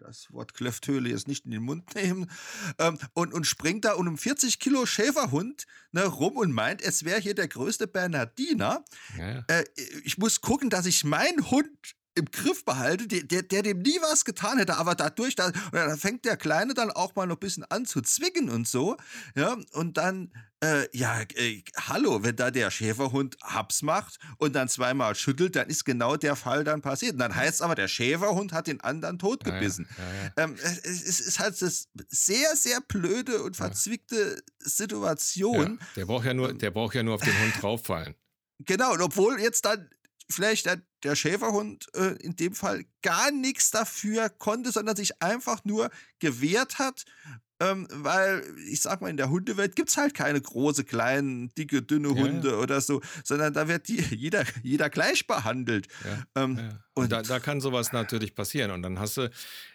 [0.00, 2.30] das Wort Klöfthöhle jetzt nicht in den Mund nehmen,
[2.78, 7.20] ähm, und, und springt da um 40 Kilo Schäferhund ne, rum und meint, es wäre
[7.20, 8.84] hier der größte Bernardiner.
[9.18, 9.44] Ja.
[9.48, 9.64] Äh,
[10.04, 13.98] ich muss gucken, dass ich meinen Hund im Griff behalte, der, der, der, dem nie
[14.00, 17.40] was getan hätte, aber dadurch, da, da fängt der Kleine dann auch mal noch ein
[17.40, 18.96] bisschen an zu zwicken und so,
[19.34, 20.32] ja, und dann,
[20.64, 25.68] äh, ja, äh, hallo, wenn da der Schäferhund Haps macht und dann zweimal schüttelt, dann
[25.68, 27.12] ist genau der Fall dann passiert.
[27.12, 29.86] Und dann heißt es aber, der Schäferhund hat den anderen totgebissen.
[29.98, 35.78] Ja, ja, ja, ähm, es, ist halt das sehr, sehr blöde und verzwickte Situation.
[35.94, 38.14] der braucht ja nur, der braucht ja nur auf den Hund drauffallen.
[38.60, 39.90] Genau, und obwohl jetzt dann
[40.30, 45.64] vielleicht der, der Schäferhund äh, in dem Fall gar nichts dafür konnte, sondern sich einfach
[45.64, 47.04] nur gewehrt hat,
[47.60, 51.82] ähm, weil ich sag mal, in der Hundewelt gibt es halt keine große, kleinen, dicke,
[51.82, 52.60] dünne Hunde ja, ja.
[52.60, 55.88] oder so, sondern da wird die, jeder, jeder gleich behandelt.
[56.04, 59.30] Ja, ähm, und da, da, kann sowas natürlich passieren und dann hast du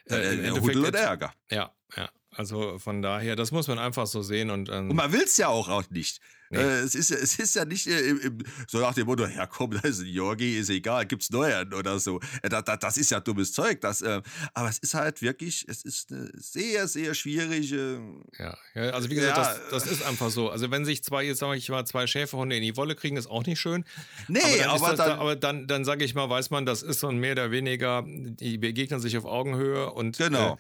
[0.09, 1.33] äh, äh, im Hund Ärger.
[1.49, 2.09] Ja, ja.
[2.33, 5.37] Also von daher, das muss man einfach so sehen und, ähm, und man will es
[5.37, 6.21] ja auch, auch nicht.
[6.51, 6.59] Nee.
[6.59, 9.45] Äh, es, ist, es ist ja nicht äh, im, im, so nach dem Motto, ja
[9.47, 12.19] komm, das ist ein Yorgi, ist egal, gibt's neuen oder so.
[12.41, 13.79] Äh, da, da, das ist ja dummes Zeug.
[13.79, 14.21] Das, äh,
[14.53, 18.01] aber es ist halt wirklich, es ist eine sehr, sehr schwierige.
[18.37, 20.49] Ja, ja also wie gesagt, ja, das, das, ist einfach so.
[20.49, 23.27] Also wenn sich zwei, jetzt sage ich mal, zwei Schäferhunde in die Wolle kriegen, ist
[23.27, 23.85] auch nicht schön.
[24.27, 26.83] Nee, aber dann, aber dann, da, aber dann, dann sage ich mal, weiß man, das
[26.83, 30.57] ist so ein mehr oder weniger, die begegnen sich auf Augenhöhe und genau.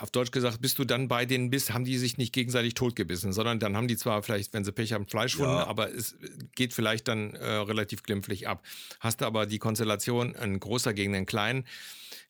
[0.00, 3.32] Auf Deutsch gesagt, bist du dann bei denen bist, haben die sich nicht gegenseitig totgebissen,
[3.32, 5.66] sondern dann haben die zwar vielleicht, wenn sie Pech haben, Fleischwunden, ja.
[5.66, 6.16] aber es
[6.54, 8.64] geht vielleicht dann äh, relativ glimpflich ab.
[9.00, 11.64] Hast du aber die Konstellation, ein großer gegen einen kleinen,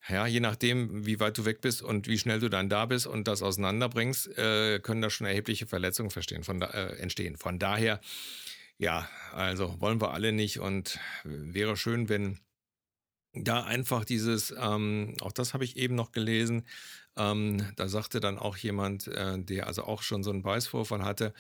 [0.09, 3.07] ja, je nachdem, wie weit du weg bist und wie schnell du dann da bist
[3.07, 7.37] und das auseinanderbringst, äh, können da schon erhebliche Verletzungen von da, äh, entstehen.
[7.37, 8.01] Von daher,
[8.77, 12.39] ja, also wollen wir alle nicht und wäre schön, wenn
[13.35, 16.65] da einfach dieses, ähm, auch das habe ich eben noch gelesen,
[17.17, 21.33] ähm, da sagte dann auch jemand, äh, der also auch schon so einen Beißvorfall hatte,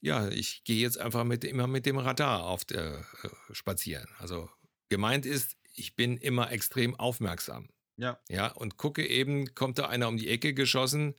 [0.00, 4.08] ja, ich gehe jetzt einfach mit, immer mit dem Radar auf der, äh, spazieren.
[4.18, 4.48] Also
[4.88, 7.68] gemeint ist, ich bin immer extrem aufmerksam.
[7.96, 8.18] Ja.
[8.28, 11.14] Ja, und gucke eben, kommt da einer um die Ecke geschossen,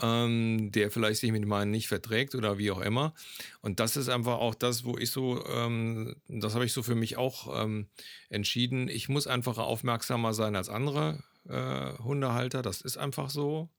[0.00, 3.14] ähm, der vielleicht sich mit meinen nicht verträgt oder wie auch immer.
[3.62, 6.94] Und das ist einfach auch das, wo ich so, ähm, das habe ich so für
[6.94, 7.88] mich auch ähm,
[8.28, 8.88] entschieden.
[8.88, 12.62] Ich muss einfach aufmerksamer sein als andere äh, Hundehalter.
[12.62, 13.70] Das ist einfach so.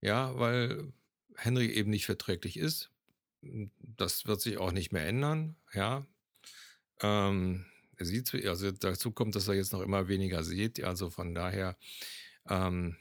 [0.00, 0.92] Ja, weil
[1.36, 2.90] Henry eben nicht verträglich ist.
[3.80, 5.56] Das wird sich auch nicht mehr ändern.
[5.72, 6.06] Ja.
[7.00, 10.82] Ähm, er sieht, also dazu kommt, dass er jetzt noch immer weniger sieht.
[10.82, 11.76] Also von daher,
[12.48, 12.96] ähm,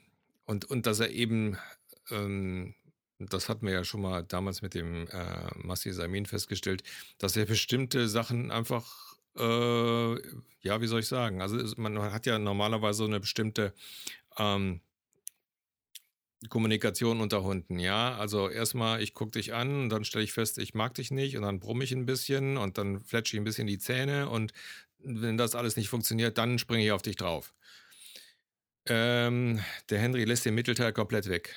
[0.45, 1.57] und, und dass er eben,
[2.09, 2.75] ähm,
[3.19, 6.83] das hatten wir ja schon mal damals mit dem äh, Massi Samin festgestellt,
[7.19, 10.13] dass er bestimmte Sachen einfach äh,
[10.61, 11.41] ja, wie soll ich sagen?
[11.41, 13.73] Also man hat ja normalerweise so eine bestimmte
[14.37, 14.81] ähm,
[16.49, 18.17] Kommunikation unter Hunden, ja.
[18.17, 21.37] Also erstmal, ich gucke dich an, und dann stelle ich fest, ich mag dich nicht
[21.37, 24.51] und dann brumme ich ein bisschen und dann fletsche ich ein bisschen die Zähne und
[25.03, 27.53] wenn das alles nicht funktioniert, dann springe ich auf dich drauf.
[28.87, 31.55] Ähm, der Henry lässt den Mittelteil komplett weg.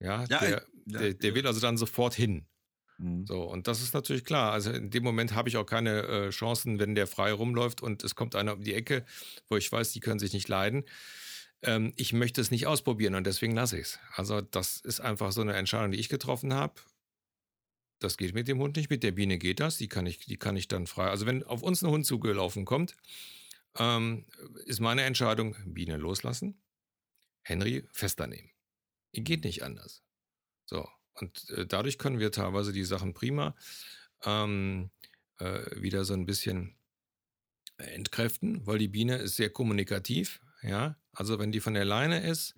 [0.00, 2.46] Ja, ja der, ja, der, der will also dann sofort hin.
[2.98, 3.26] Mhm.
[3.26, 4.52] So, und das ist natürlich klar.
[4.52, 8.02] Also in dem Moment habe ich auch keine äh, Chancen, wenn der frei rumläuft und
[8.04, 9.04] es kommt einer um die Ecke,
[9.48, 10.84] wo ich weiß, die können sich nicht leiden.
[11.62, 13.98] ähm, ich möchte es nicht ausprobieren und deswegen lasse ich es.
[14.14, 16.74] Also das ist einfach so eine Entscheidung, die ich getroffen habe.
[18.00, 20.36] Das geht mit dem Hund nicht, mit der Biene geht das, die kann ich, die
[20.36, 21.08] kann ich dann frei.
[21.08, 22.96] Also wenn auf uns ein Hund zugelaufen kommt,
[23.78, 24.26] ähm,
[24.66, 26.60] ist meine Entscheidung, Biene loslassen,
[27.42, 28.50] Henry fester nehmen.
[29.12, 30.02] Geht nicht anders.
[30.66, 30.88] So,
[31.20, 33.54] und äh, dadurch können wir teilweise die Sachen prima
[34.24, 34.90] ähm,
[35.38, 36.76] äh, wieder so ein bisschen
[37.78, 40.40] entkräften, weil die Biene ist sehr kommunikativ.
[40.62, 42.54] Ja, also wenn die von der Leine ist,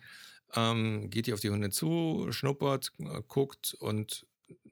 [0.54, 4.26] ähm, geht die auf die Hunde zu, schnuppert, äh, guckt und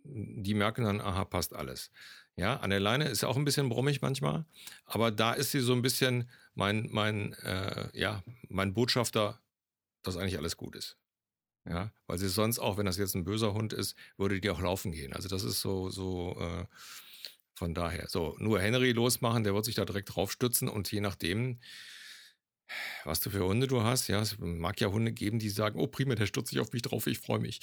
[0.04, 1.90] die merken dann, aha, passt alles.
[2.36, 4.46] Ja, an der Leine ist auch ein bisschen brummig manchmal,
[4.84, 9.40] aber da ist sie so ein bisschen mein, mein, äh, ja, mein Botschafter,
[10.02, 10.96] dass eigentlich alles gut ist.
[11.68, 14.60] Ja, weil sie sonst auch, wenn das jetzt ein böser Hund ist, würde die auch
[14.60, 15.12] laufen gehen.
[15.12, 16.64] Also das ist so, so, äh,
[17.54, 18.08] von daher.
[18.08, 21.60] So, nur Henry losmachen, der wird sich da direkt draufstützen und je nachdem,
[23.04, 25.86] was du für Hunde du hast, ja, es mag ja Hunde geben, die sagen, oh
[25.86, 27.60] prima, der stürzt sich auf mich drauf, ich freue mich.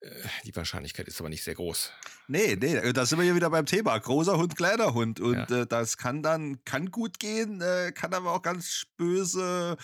[0.00, 0.10] Äh,
[0.44, 1.92] die Wahrscheinlichkeit ist aber nicht sehr groß.
[2.28, 3.98] Nee, nee, da sind wir hier wieder beim Thema.
[3.98, 5.20] Großer Hund, kleiner Hund.
[5.20, 5.62] Und ja.
[5.62, 9.76] äh, das kann dann, kann gut gehen, äh, kann aber auch ganz böse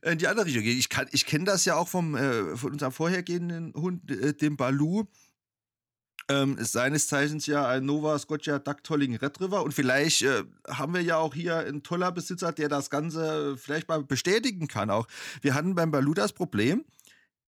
[0.00, 0.78] in die andere Richtung gehen.
[0.78, 5.04] Ich, ich kenne das ja auch vom, äh, von unserem vorhergehenden Hund, äh, dem Balu
[6.28, 11.02] ähm, ist seines Zeichens ja ein Nova Scotia Ducktolling Retriever und vielleicht äh, haben wir
[11.02, 15.06] ja auch hier einen toller Besitzer, der das Ganze vielleicht mal bestätigen kann auch.
[15.40, 16.84] Wir hatten beim Balu das Problem,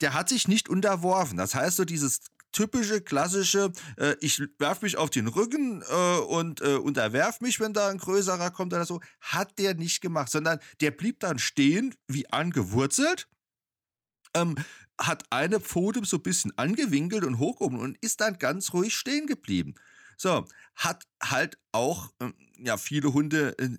[0.00, 1.36] der hat sich nicht unterworfen.
[1.38, 2.20] Das heißt so dieses
[2.54, 7.74] typische, klassische, äh, ich werf mich auf den Rücken äh, und äh, unterwerf mich, wenn
[7.74, 11.94] da ein größerer kommt oder so, hat der nicht gemacht, sondern der blieb dann stehen,
[12.08, 13.28] wie angewurzelt,
[14.34, 14.56] ähm,
[14.98, 19.26] hat eine Pfote so ein bisschen angewinkelt und hochgehoben und ist dann ganz ruhig stehen
[19.26, 19.74] geblieben.
[20.16, 23.70] So, hat halt auch, ähm, ja, viele Hunde äh,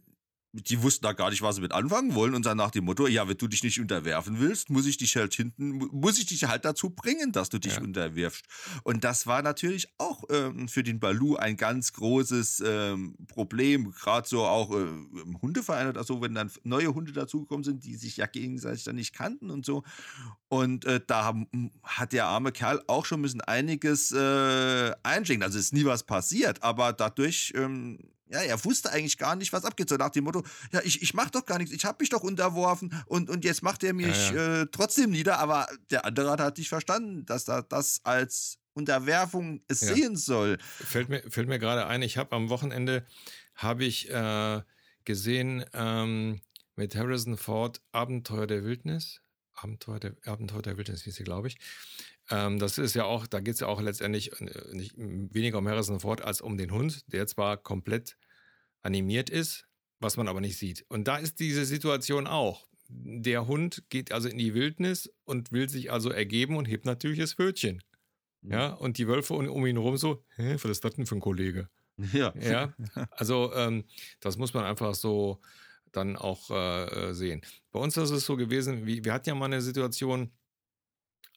[0.56, 3.08] die wussten da gar nicht, was sie mit anfangen wollen und dann nach dem Motto,
[3.08, 6.46] ja, wenn du dich nicht unterwerfen willst, muss ich dich halt hinten, muss ich dich
[6.46, 7.82] halt dazu bringen, dass du dich ja.
[7.82, 8.46] unterwirfst.
[8.84, 14.28] Und das war natürlich auch ähm, für den Balu ein ganz großes ähm, Problem, gerade
[14.28, 18.18] so auch äh, im Hundeverein oder so, wenn dann neue Hunde dazugekommen sind, die sich
[18.18, 19.84] ja gegenseitig dann nicht kannten und so.
[20.48, 25.44] Und äh, da haben, hat der arme Kerl auch schon müssen einiges äh, einschenken.
[25.44, 29.66] Also ist nie was passiert, aber dadurch ähm, ja, er wusste eigentlich gar nicht, was
[29.66, 29.90] abgeht.
[29.90, 32.24] So nach dem Motto, ja, ich, ich mach doch gar nichts, ich habe mich doch
[32.24, 34.62] unterworfen und, und jetzt macht er mich ja, ja.
[34.62, 35.40] Äh, trotzdem nieder.
[35.40, 39.76] Aber der andere hat halt nicht verstanden, dass er das als Unterwerfung ja.
[39.76, 40.58] sehen soll.
[40.62, 43.06] Fällt mir, fällt mir gerade ein, ich habe am Wochenende,
[43.56, 44.62] habe ich äh,
[45.06, 46.42] gesehen ähm,
[46.76, 49.22] mit Harrison Ford Abenteuer der Wildnis.
[49.54, 51.58] Abenteuer der, Abenteuer der Wildnis hieß sie, glaube ich.
[52.30, 55.68] Ähm, das ist ja auch, da geht es ja auch letztendlich äh, nicht, weniger um
[55.68, 58.18] Harrison Ford als um den Hund, der zwar komplett
[58.82, 59.68] animiert ist,
[60.00, 60.86] was man aber nicht sieht.
[60.90, 62.68] Und da ist diese Situation auch.
[62.88, 67.20] Der Hund geht also in die Wildnis und will sich also ergeben und hebt natürlich
[67.20, 67.82] das Pfötchen.
[68.42, 68.52] Mhm.
[68.52, 71.22] Ja, und die Wölfe um ihn herum so, hä, was ist das denn für ein
[71.22, 71.70] Kollege?
[72.14, 72.34] Ja.
[72.40, 72.74] Ja,
[73.12, 73.86] also ähm,
[74.20, 75.40] das muss man einfach so
[75.92, 77.42] dann auch äh, äh sehen.
[77.72, 80.32] Bei uns ist es so gewesen, wie, wir hatten ja mal eine Situation,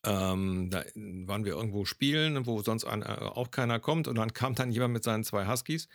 [0.03, 4.33] ähm, da waren wir irgendwo spielen, wo sonst ein, äh, auch keiner kommt und dann
[4.33, 5.87] kam dann jemand mit seinen zwei Huskies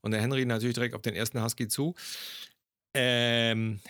[0.00, 1.94] und der Henry natürlich direkt auf den ersten Husky zu.
[2.94, 3.80] Ähm,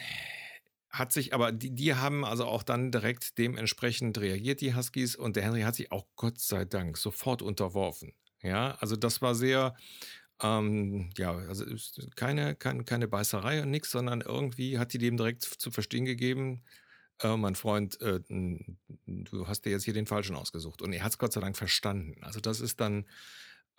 [0.90, 5.37] hat sich, aber die, die haben also auch dann direkt dementsprechend reagiert, die Huskies, und
[5.37, 8.14] der Henry hat sich auch Gott sei Dank sofort unterworfen.
[8.42, 9.76] Ja, also das war sehr,
[10.42, 11.64] ähm, ja, also
[12.16, 16.62] keine, keine, keine Beißerei und nichts, sondern irgendwie hat die dem direkt zu verstehen gegeben,
[17.22, 20.83] äh, mein Freund, äh, du hast dir jetzt hier den Falschen ausgesucht.
[20.83, 22.22] Und er hat es Gott sei Dank verstanden.
[22.22, 23.07] Also das ist dann,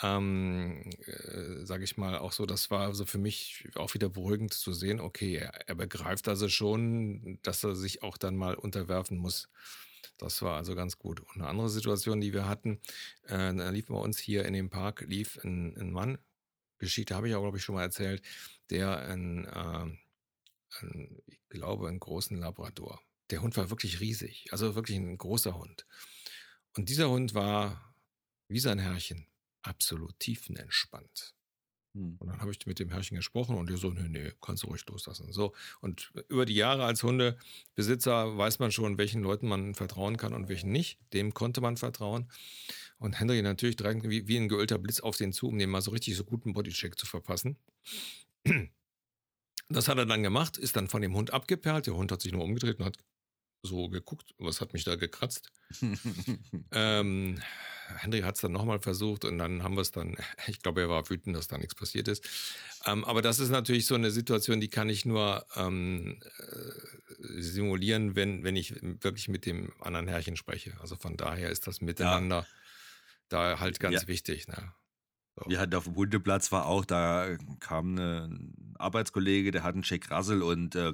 [0.01, 4.53] ähm, äh, sage ich mal, auch so, das war so für mich auch wieder beruhigend
[4.53, 9.17] zu sehen, okay, er, er begreift also schon, dass er sich auch dann mal unterwerfen
[9.17, 9.49] muss.
[10.17, 11.19] Das war also ganz gut.
[11.21, 12.79] Und eine andere Situation, die wir hatten,
[13.23, 16.17] äh, da lief bei uns hier in dem Park, lief ein, ein Mann,
[16.79, 18.21] Geschichte habe ich auch, glaube ich, schon mal erzählt,
[18.69, 24.75] der ein, äh, ein, ich glaube, einen großen Labrador der Hund war wirklich riesig, also
[24.75, 25.85] wirklich ein großer Hund.
[26.75, 27.95] Und dieser Hund war
[28.47, 29.27] wie sein Herrchen
[29.61, 31.33] absolut tiefenentspannt.
[31.93, 32.17] Hm.
[32.19, 34.67] Und dann habe ich mit dem Herrchen gesprochen und der so, nee, nee, kannst du
[34.67, 35.31] ruhig loslassen.
[35.31, 35.53] So.
[35.81, 40.47] Und über die Jahre als Hundebesitzer weiß man schon, welchen Leuten man vertrauen kann und
[40.47, 40.99] welchen nicht.
[41.13, 42.31] Dem konnte man vertrauen.
[42.99, 45.81] Und Henry natürlich direkt wie, wie ein geölter Blitz auf den zu, um dem mal
[45.81, 47.57] so richtig so guten Bodycheck zu verpassen.
[49.69, 51.87] Das hat er dann gemacht, ist dann von dem Hund abgeperlt.
[51.87, 52.97] Der Hund hat sich nur umgedreht und hat
[53.63, 55.51] so geguckt, was hat mich da gekratzt.
[56.71, 57.39] ähm,
[57.97, 60.15] Henry hat es dann nochmal versucht und dann haben wir es dann,
[60.47, 62.27] ich glaube, er war wütend, dass da nichts passiert ist.
[62.85, 68.15] Ähm, aber das ist natürlich so eine Situation, die kann ich nur ähm, äh, simulieren,
[68.15, 70.73] wenn, wenn ich wirklich mit dem anderen Herrchen spreche.
[70.79, 72.47] Also von daher ist das Miteinander ja.
[73.29, 74.07] da halt ganz ja.
[74.07, 74.47] wichtig.
[74.47, 74.73] Ne?
[75.35, 75.49] So.
[75.49, 80.09] Wir hatten auf dem Hundeplatz war auch, da kam ein Arbeitskollege, der hat einen Jack
[80.11, 80.93] Russell und äh,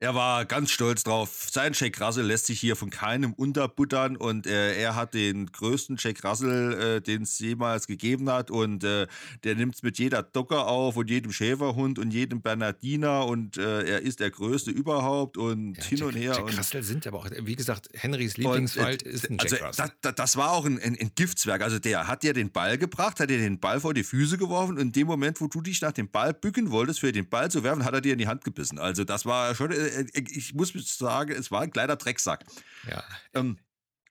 [0.00, 1.48] er war ganz stolz drauf.
[1.50, 5.96] Sein Jack Russell lässt sich hier von keinem unterbuttern und äh, er hat den größten
[5.98, 9.08] Jack Russell, äh, den es jemals gegeben hat und äh,
[9.42, 13.82] der nimmt es mit jeder Docker auf und jedem Schäferhund und jedem Bernardiner und äh,
[13.90, 16.34] er ist der größte überhaupt und ja, hin Jack, und her.
[16.36, 19.92] Jack Russell sind aber auch, wie gesagt, Henrys Lieblingswald und, ist ein Jack also, Russell.
[20.00, 21.60] Das, das, war auch ein, ein, ein, Giftswerk.
[21.62, 24.76] Also der hat dir den Ball gebracht, hat dir den Ball vor die Füße geworfen
[24.76, 27.50] und in dem Moment, wo du dich nach dem Ball bücken wolltest, für den Ball
[27.50, 28.78] zu werfen, hat er dir in die Hand gebissen.
[28.78, 32.44] Also das war schon äh, äh, ich muss sagen, es war ein kleiner Drecksack.
[32.88, 33.02] Ja.
[33.34, 33.58] Ähm,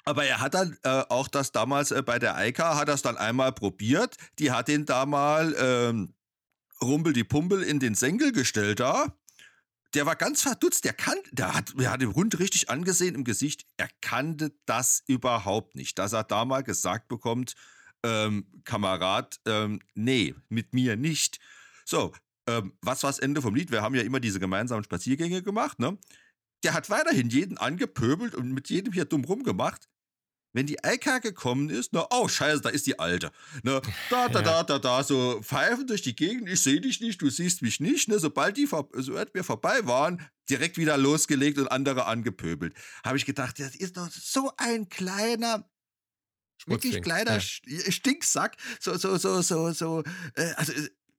[0.06, 3.18] aber er hat dann äh, auch das damals äh, bei der Eika, hat das dann
[3.18, 4.16] einmal probiert.
[4.40, 6.14] Die hat ihn da mal ähm,
[6.82, 9.18] Rumpel die Pumpel in den Senkel gestellt da.
[9.94, 13.24] Der war ganz verdutzt, der kann, der hat, der hat den Hund richtig angesehen im
[13.24, 13.66] Gesicht.
[13.78, 17.56] Er kannte das überhaupt nicht, dass er da mal gesagt bekommt,
[18.04, 21.40] ähm, Kamerad, ähm, nee, mit mir nicht.
[21.86, 22.14] So,
[22.48, 23.72] ähm, was war das Ende vom Lied?
[23.72, 25.98] Wir haben ja immer diese gemeinsamen Spaziergänge gemacht, ne?
[26.64, 29.88] Der hat weiterhin jeden angepöbelt und mit jedem hier dumm rumgemacht.
[30.54, 33.32] Wenn die Eika gekommen ist, na, oh, scheiße, da ist die Alte.
[33.62, 33.80] Ne,
[34.10, 37.30] da, da, da, da, da, so pfeifen durch die Gegend, ich sehe dich nicht, du
[37.30, 38.08] siehst mich nicht.
[38.08, 42.74] Ne, sobald die sobald wir vorbei waren, direkt wieder losgelegt und andere angepöbelt.
[43.04, 45.70] Habe ich gedacht, das ist doch so ein kleiner,
[46.66, 47.92] wirklich kleiner ja.
[47.92, 48.58] Stinksack.
[48.80, 50.04] So, so, so, so, so.
[50.34, 50.74] Äh, also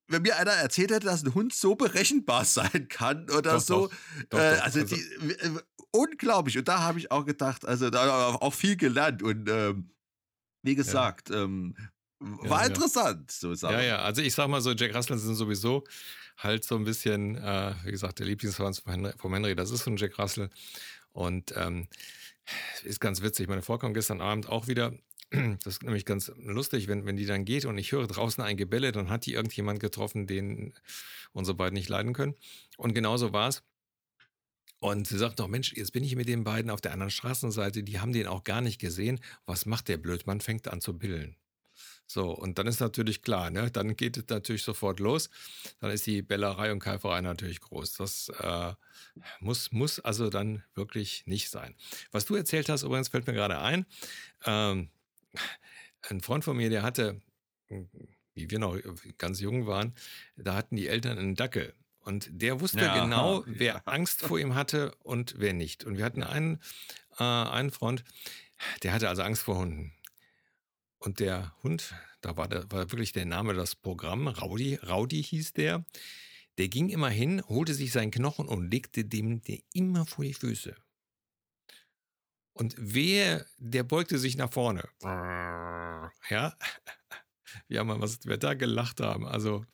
[0.09, 3.91] wenn mir einer erzählt hätte, dass ein Hund so berechenbar sein kann oder doch, so,
[4.31, 4.97] doch, äh, doch, also, also.
[4.97, 5.51] Die, äh,
[5.91, 6.59] unglaublich.
[6.59, 9.91] Und da habe ich auch gedacht, also da auch viel gelernt und ähm,
[10.63, 11.45] wie gesagt, ja.
[11.45, 11.77] ähm,
[12.19, 13.31] war ja, interessant.
[13.31, 15.85] So ja, ja, also ich sag mal so, Jack Russell sind sowieso
[16.37, 19.85] halt so ein bisschen, äh, wie gesagt, der Lieblingsfans vom Henry, vom Henry, das ist
[19.85, 20.51] so ein Jack Russell.
[21.13, 21.89] Und ähm,
[22.85, 23.49] ist ganz witzig.
[23.49, 24.93] Meine Frau kam gestern Abend auch wieder
[25.65, 28.57] das ist nämlich ganz lustig, wenn, wenn die dann geht und ich höre draußen ein
[28.57, 30.75] Gebelle, dann hat die irgendjemand getroffen, den
[31.33, 32.35] unsere beiden nicht leiden können.
[32.77, 33.63] Und genauso war es.
[34.81, 37.83] Und sie sagt doch, Mensch, jetzt bin ich mit den beiden auf der anderen Straßenseite,
[37.83, 39.21] die haben den auch gar nicht gesehen.
[39.45, 40.41] Was macht der Blödmann?
[40.41, 41.37] Fängt an zu billen.
[42.07, 43.71] So, und dann ist natürlich klar, ne?
[43.71, 45.29] dann geht es natürlich sofort los.
[45.81, 47.95] Dann ist die Bellerei und Keiferei natürlich groß.
[47.95, 48.73] Das äh,
[49.41, 51.75] muss, muss also dann wirklich nicht sein.
[52.11, 53.85] Was du erzählt hast, übrigens fällt mir gerade ein,
[54.47, 54.89] ähm,
[56.03, 57.21] ein Freund von mir, der hatte,
[58.35, 58.79] wie wir noch
[59.19, 59.95] ganz jung waren,
[60.37, 61.75] da hatten die Eltern einen Dackel.
[62.01, 63.83] Und der wusste ja, genau, wer ja.
[63.85, 65.85] Angst vor ihm hatte und wer nicht.
[65.85, 66.61] Und wir hatten einen,
[67.19, 68.05] äh, einen Freund,
[68.83, 69.93] der hatte also Angst vor Hunden.
[70.99, 75.53] Und der Hund, da war, der, war wirklich der Name das Programm, Raudi, Raudi hieß
[75.53, 75.85] der,
[76.57, 80.35] der ging immer hin, holte sich seinen Knochen und legte dem der immer vor die
[80.35, 80.75] Füße.
[82.59, 84.83] Und wer, der beugte sich nach vorne.
[86.29, 86.55] Ja,
[87.69, 89.27] wir haben was wir da gelacht haben.
[89.27, 89.65] Also,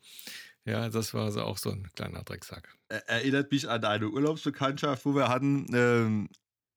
[0.66, 2.68] ja, das war so auch so ein kleiner Drecksack.
[2.88, 6.28] Erinnert mich an eine Urlaubsbekanntschaft, wo wir hatten, ähm,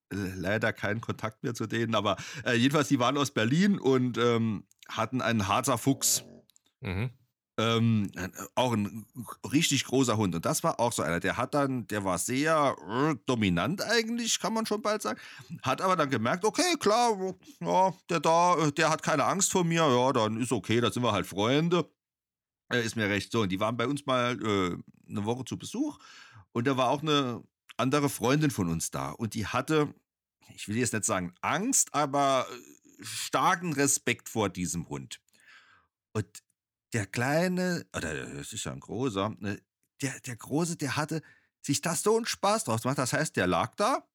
[0.09, 2.15] leider keinen Kontakt mehr zu denen, aber
[2.45, 6.23] äh, jedenfalls, die waren aus Berlin und ähm, hatten einen Harzer Fuchs.
[6.79, 7.09] Mhm.
[7.59, 8.11] Ähm,
[8.53, 9.07] auch ein
[9.51, 10.35] richtig großer Hund.
[10.35, 11.19] Und das war auch so einer.
[11.19, 15.19] Der hat dann, der war sehr äh, dominant eigentlich, kann man schon bald sagen.
[15.63, 19.87] Hat aber dann gemerkt, okay, klar, ja, der da, der hat keine Angst vor mir,
[19.87, 21.89] ja, dann ist okay, da sind wir halt Freunde.
[22.71, 23.31] Äh, ist mir recht.
[23.31, 25.97] So, und die waren bei uns mal äh, eine Woche zu Besuch.
[26.51, 27.43] Und da war auch eine
[27.77, 29.11] andere Freundin von uns da.
[29.11, 29.93] Und die hatte,
[30.53, 35.21] ich will jetzt nicht sagen Angst, aber äh, starken Respekt vor diesem Hund.
[36.13, 36.43] Und
[36.97, 39.61] der kleine, oder das ist ja ein großer, ne,
[40.01, 41.21] der, der große, der hatte
[41.61, 42.97] sich das so einen Spaß draus gemacht.
[42.97, 44.07] Das heißt, der lag da,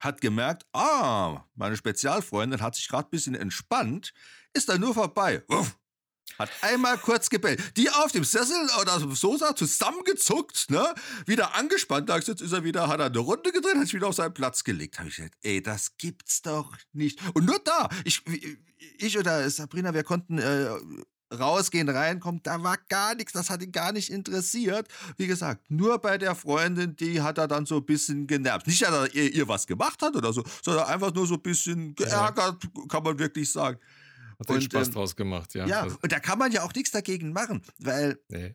[0.00, 4.12] hat gemerkt, ah, meine Spezialfreundin hat sich gerade ein bisschen entspannt,
[4.54, 5.44] ist dann nur vorbei.
[5.46, 5.78] Uff,
[6.36, 7.76] hat einmal kurz gebellt.
[7.76, 10.94] Die auf dem Sessel oder auf dem Sosa zusammengezuckt, ne?
[11.26, 12.08] Wieder angespannt.
[12.08, 14.64] Da ist er wieder, hat er eine Runde gedreht, hat sich wieder auf seinen Platz
[14.64, 14.98] gelegt.
[14.98, 17.20] Habe ich gesagt, ey, das gibt's doch nicht.
[17.34, 18.24] Und nur da, ich,
[18.98, 20.70] ich oder Sabrina, wir konnten äh,
[21.32, 24.88] rausgehen, reinkommen, da war gar nichts, das hat ihn gar nicht interessiert.
[25.16, 28.66] Wie gesagt, nur bei der Freundin, die hat er dann so ein bisschen genervt.
[28.66, 31.42] Nicht, dass er ihr, ihr was gemacht hat oder so, sondern einfach nur so ein
[31.42, 32.82] bisschen geärgert, ja.
[32.88, 33.78] kann man wirklich sagen.
[34.38, 35.66] Hat und, Spaß ähm, draus gemacht, ja.
[35.66, 38.54] Ja, und da kann man ja auch nichts dagegen machen, weil nee.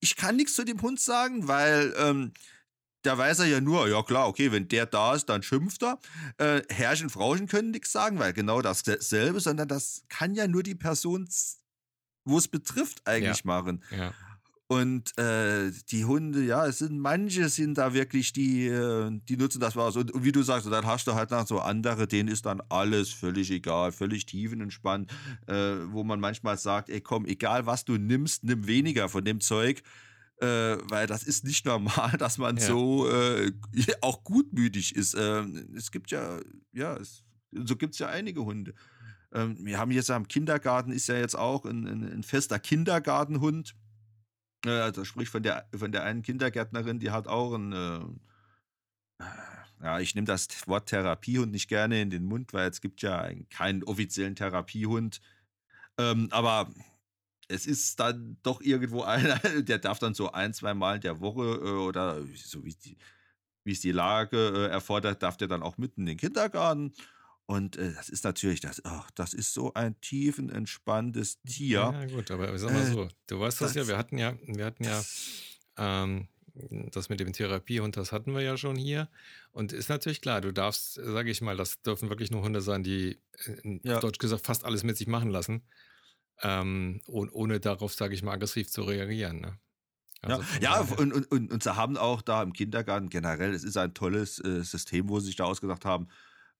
[0.00, 2.32] ich kann nichts zu dem Hund sagen, weil ähm,
[3.02, 5.98] da weiß er ja nur, ja klar, okay, wenn der da ist, dann schimpft er.
[6.38, 10.74] Äh, Herrchen, Frauchen können nichts sagen, weil genau dasselbe, sondern das kann ja nur die
[10.74, 11.28] Person,
[12.24, 13.46] wo es betrifft, eigentlich ja.
[13.46, 13.82] machen.
[13.90, 14.12] Ja.
[14.70, 19.58] Und äh, die Hunde, ja, es sind manche sind da wirklich, die, äh, die nutzen
[19.60, 19.96] das was.
[19.96, 22.62] Und, und wie du sagst, dann hast du halt noch so andere, denen ist dann
[22.68, 25.10] alles völlig egal, völlig tiefenentspannt,
[25.48, 29.40] äh, wo man manchmal sagt, ey komm, egal was du nimmst, nimm weniger von dem
[29.40, 29.82] Zeug.
[30.40, 32.66] Äh, weil das ist nicht normal, dass man ja.
[32.66, 33.52] so äh,
[34.00, 35.14] auch gutmütig ist.
[35.14, 35.42] Äh,
[35.76, 36.40] es gibt ja,
[36.72, 38.74] ja, es, so gibt es ja einige Hunde.
[39.32, 43.74] Ähm, wir haben jetzt am Kindergarten ist ja jetzt auch ein, ein, ein fester Kindergartenhund
[44.66, 49.24] also sprich von der, von der einen Kindergärtnerin, die hat auch ein, äh,
[49.82, 53.30] ja, ich nehme das Wort Therapiehund nicht gerne in den Mund, weil es gibt ja
[53.48, 55.20] keinen offiziellen Therapiehund.
[55.98, 56.70] Ähm, aber
[57.50, 61.20] es ist dann doch irgendwo einer, der darf dann so ein, zwei Mal in der
[61.20, 62.96] Woche äh, oder so wie, die,
[63.64, 66.92] wie es die Lage äh, erfordert, darf der dann auch mitten in den Kindergarten.
[67.46, 71.78] Und äh, das ist natürlich, das, ach, das ist so ein tiefenentspanntes Tier.
[71.92, 74.36] Ja, gut, aber sag mal äh, so, du weißt das, das, ja, wir hatten ja,
[74.46, 75.02] wir hatten ja
[75.76, 76.28] ähm,
[76.92, 79.08] das mit dem Therapiehund, das hatten wir ja schon hier.
[79.50, 82.84] Und ist natürlich klar, du darfst, sage ich mal, das dürfen wirklich nur Hunde sein,
[82.84, 83.98] die, äh, ja.
[83.98, 85.62] deutsch gesagt, fast alles mit sich machen lassen.
[86.42, 89.40] Ähm, und ohne darauf, sage ich mal, aggressiv zu reagieren.
[89.40, 89.58] Ne?
[90.22, 93.64] Also ja, ja und, und, und, und sie haben auch da im Kindergarten generell, es
[93.64, 96.08] ist ein tolles äh, System, wo sie sich da ausgedacht haben,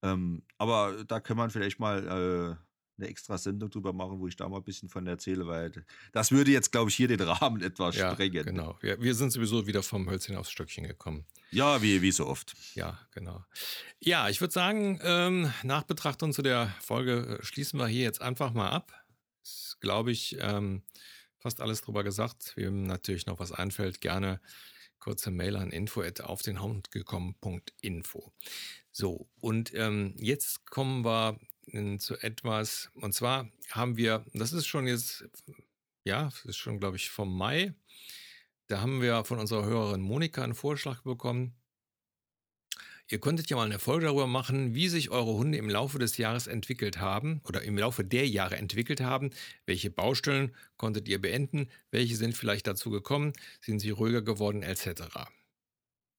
[0.02, 2.70] ähm, aber da kann man vielleicht mal äh,
[3.00, 5.72] eine extra Sendung drüber machen, wo ich da mal ein bisschen von erzähle, weil
[6.12, 8.44] das würde jetzt, glaube ich, hier den Rahmen etwas ja, sprengen.
[8.44, 8.76] Genau.
[8.80, 11.24] Wir, wir sind sowieso wieder vom Hölzchen aufs Stöckchen gekommen.
[11.50, 12.54] Ja, wie, wie so oft.
[12.74, 13.44] Ja, genau.
[13.98, 18.22] Ja, ich würde sagen, ähm, nach Betrachtung zu der Folge äh, schließen wir hier jetzt
[18.22, 18.92] einfach mal ab.
[19.42, 20.82] Ist, glaube ich, ähm,
[21.38, 22.52] fast alles drüber gesagt.
[22.56, 24.40] Wem natürlich noch was einfällt, gerne
[24.98, 28.32] kurze Mail an info auf den Hund gekommen.info.
[28.92, 31.40] So, und ähm, jetzt kommen wir
[31.98, 35.24] zu etwas, und zwar haben wir, das ist schon jetzt,
[36.04, 37.74] ja, das ist schon, glaube ich, vom Mai.
[38.66, 41.54] Da haben wir von unserer Hörerin Monika einen Vorschlag bekommen.
[43.10, 46.16] Ihr könntet ja mal eine Folge darüber machen, wie sich eure Hunde im Laufe des
[46.16, 49.30] Jahres entwickelt haben oder im Laufe der Jahre entwickelt haben.
[49.66, 51.68] Welche Baustellen konntet ihr beenden?
[51.90, 53.32] Welche sind vielleicht dazu gekommen?
[53.60, 55.02] Sind sie ruhiger geworden etc.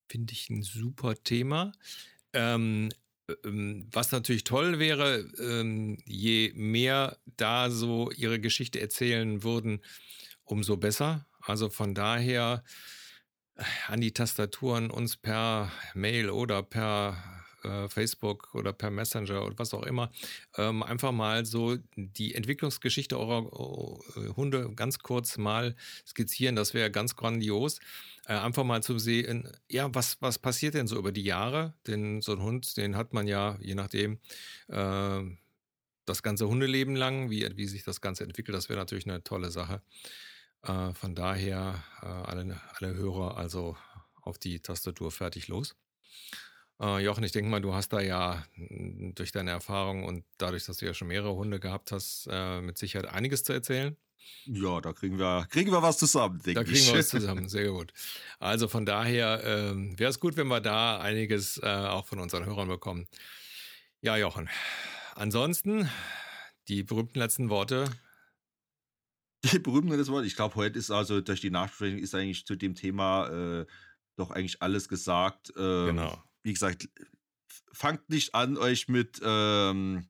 [0.10, 1.72] Finde ich ein super Thema.
[2.34, 2.90] Ähm,
[3.46, 9.80] ähm, was natürlich toll wäre, ähm, je mehr da so ihre Geschichte erzählen würden,
[10.44, 11.26] umso besser.
[11.40, 12.66] Also von daher
[13.88, 17.18] an die Tastaturen uns per Mail oder per
[17.64, 20.12] äh, Facebook oder per Messenger oder was auch immer,
[20.58, 23.46] ähm, einfach mal so die Entwicklungsgeschichte eurer
[24.18, 25.76] äh, Hunde ganz kurz mal
[26.08, 26.56] skizzieren.
[26.56, 27.80] Das wäre ganz grandios.
[28.26, 31.74] Äh, einfach mal zu sehen, ja, was, was passiert denn so über die Jahre?
[31.88, 34.20] Denn so ein Hund, den hat man ja, je nachdem,
[34.68, 35.22] äh,
[36.06, 39.52] das ganze Hundeleben lang, wie, wie sich das Ganze entwickelt, das wäre natürlich eine tolle
[39.52, 39.82] Sache.
[40.64, 43.76] Äh, von daher, äh, alle, alle Hörer also
[44.22, 45.76] auf die Tastatur fertig los.
[46.80, 50.78] Äh, Jochen, ich denke mal, du hast da ja durch deine Erfahrung und dadurch, dass
[50.78, 53.96] du ja schon mehrere Hunde gehabt hast, äh, mit Sicherheit einiges zu erzählen.
[54.46, 56.56] Ja, da kriegen wir, kriegen wir was zusammen, denke ich.
[56.56, 57.94] Da kriegen wir was zusammen, sehr gut.
[58.40, 62.46] Also von daher ähm, wäre es gut, wenn wir da einiges äh, auch von unseren
[62.46, 63.08] Hörern bekommen.
[64.02, 64.50] Ja, Jochen.
[65.16, 65.90] Ansonsten
[66.68, 67.86] die berühmten letzten Worte.
[69.46, 70.28] Die berühmten letzten Worte.
[70.28, 73.66] Ich glaube, heute ist also durch die Nachsprechung ist eigentlich zu dem Thema äh,
[74.16, 75.52] doch eigentlich alles gesagt.
[75.58, 76.24] Ähm, genau.
[76.44, 76.90] Wie gesagt,
[77.72, 80.08] fangt nicht an, euch mit ähm,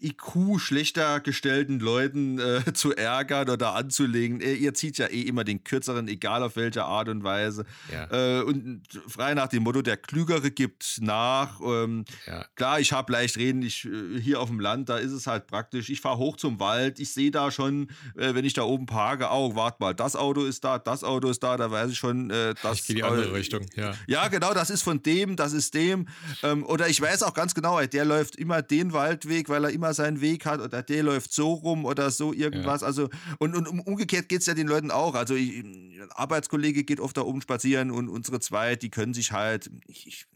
[0.00, 4.40] IQ schlechter gestellten Leuten äh, zu ärgern oder anzulegen.
[4.40, 7.66] Äh, ihr zieht ja eh immer den kürzeren, egal auf welche Art und Weise.
[7.92, 8.38] Ja.
[8.38, 11.60] Äh, und frei nach dem Motto, der Klügere gibt nach.
[11.60, 12.44] Ähm, ja.
[12.54, 15.46] Klar, ich habe leicht reden, ich, äh, hier auf dem Land, da ist es halt
[15.46, 15.90] praktisch.
[15.90, 19.28] Ich fahre hoch zum Wald, ich sehe da schon, äh, wenn ich da oben parke,
[19.30, 22.30] oh, warte mal, das Auto ist da, das Auto ist da, da weiß ich schon,
[22.30, 22.80] äh, das.
[22.80, 23.92] Ich gehe die andere Richtung, ja.
[24.06, 26.08] Ja, genau, das ist von dem, das ist dem.
[26.42, 29.92] Ähm, oder ich weiß auch ganz genau, der läuft immer den Waldweg, weil er immer
[29.92, 32.80] seinen Weg hat oder der läuft so rum oder so irgendwas.
[32.80, 32.86] Ja.
[32.86, 35.14] Also, und, und umgekehrt geht es ja den Leuten auch.
[35.14, 39.32] Also, ich, ein Arbeitskollege geht oft da oben spazieren und unsere zwei, die können sich
[39.32, 40.26] halt, ich,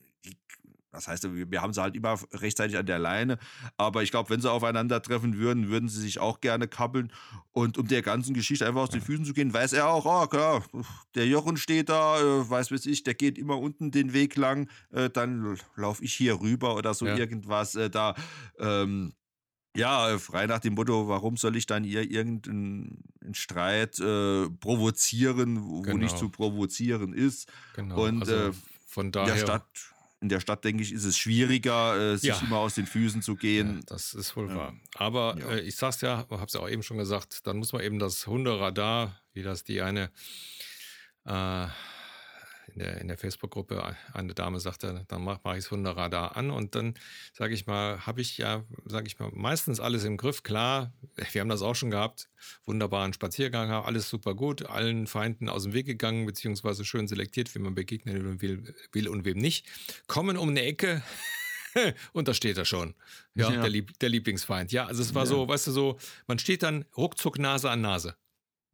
[0.94, 3.38] das heißt, wir haben sie halt immer rechtzeitig an der Leine.
[3.76, 7.12] Aber ich glaube, wenn sie aufeinandertreffen würden, würden sie sich auch gerne kappeln.
[7.52, 10.26] Und um der ganzen Geschichte einfach aus den Füßen zu gehen, weiß er auch, oh
[10.26, 10.64] klar,
[11.14, 14.68] der Jochen steht da, äh, weiß was ich, der geht immer unten den Weg lang,
[14.90, 17.16] äh, dann laufe ich hier rüber oder so ja.
[17.16, 17.74] irgendwas.
[17.74, 18.14] Äh, da
[18.58, 19.12] ähm,
[19.76, 25.82] Ja, frei nach dem Motto, warum soll ich dann ihr irgendeinen Streit äh, provozieren, wo
[25.82, 25.98] genau.
[25.98, 27.50] nicht zu provozieren ist.
[27.74, 28.04] Genau.
[28.04, 28.52] Und also äh,
[28.86, 29.34] von daher.
[29.34, 29.66] Der Stadt,
[30.24, 32.40] in der Stadt, denke ich, ist es schwieriger, äh, sich ja.
[32.40, 33.76] immer aus den Füßen zu gehen.
[33.76, 34.56] Ja, das ist wohl ja.
[34.56, 34.74] wahr.
[34.94, 37.98] Aber äh, ich sag's ja, hab's ja auch eben schon gesagt, dann muss man eben
[37.98, 40.10] das Hunderadar, wie das die eine
[41.26, 41.66] äh,
[42.72, 46.50] in der, in der Facebook-Gruppe eine Dame sagte, dann mache mach ich das Hunderadar an
[46.50, 46.94] und dann,
[47.32, 50.42] sage ich mal, habe ich ja, sage ich mal, meistens alles im Griff.
[50.42, 50.92] Klar,
[51.32, 52.28] wir haben das auch schon gehabt,
[52.64, 57.60] wunderbaren Spaziergang, alles super gut, allen Feinden aus dem Weg gegangen, beziehungsweise schön selektiert, wie
[57.60, 59.66] man begegnen will, will und wem nicht.
[60.06, 61.02] Kommen um eine Ecke,
[62.12, 62.94] und da steht er schon.
[63.34, 63.60] Ja, ja.
[63.60, 64.72] Der, Lieb der, Lieblingsfeind.
[64.72, 65.26] Ja, also es war ja.
[65.26, 68.16] so, weißt du, so, man steht dann ruckzuck Nase an Nase.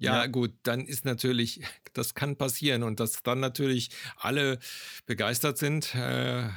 [0.00, 1.60] Ja, ja, gut, dann ist natürlich,
[1.92, 4.58] das kann passieren und dass dann natürlich alle
[5.06, 6.48] begeistert sind äh,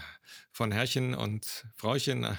[0.52, 2.36] von Herrchen und Frauchen, äh,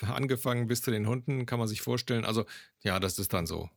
[0.00, 2.24] angefangen bis zu den Hunden, kann man sich vorstellen.
[2.24, 2.46] Also
[2.80, 3.68] ja, das ist dann so.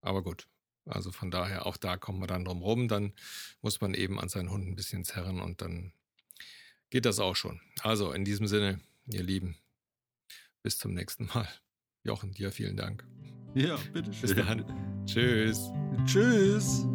[0.00, 0.48] Aber gut,
[0.86, 2.88] also von daher, auch da kommen wir dann drum rum.
[2.88, 3.12] Dann
[3.60, 5.92] muss man eben an seinen Hunden ein bisschen zerren und dann
[6.88, 7.60] geht das auch schon.
[7.82, 9.56] Also in diesem Sinne, ihr Lieben,
[10.62, 11.48] bis zum nächsten Mal.
[12.02, 13.04] Jochen, dir vielen Dank.
[13.56, 14.20] Ja, bitteschön.
[14.20, 14.64] Bis dann.
[15.06, 15.72] Tschüss.
[16.04, 16.86] Tschüss.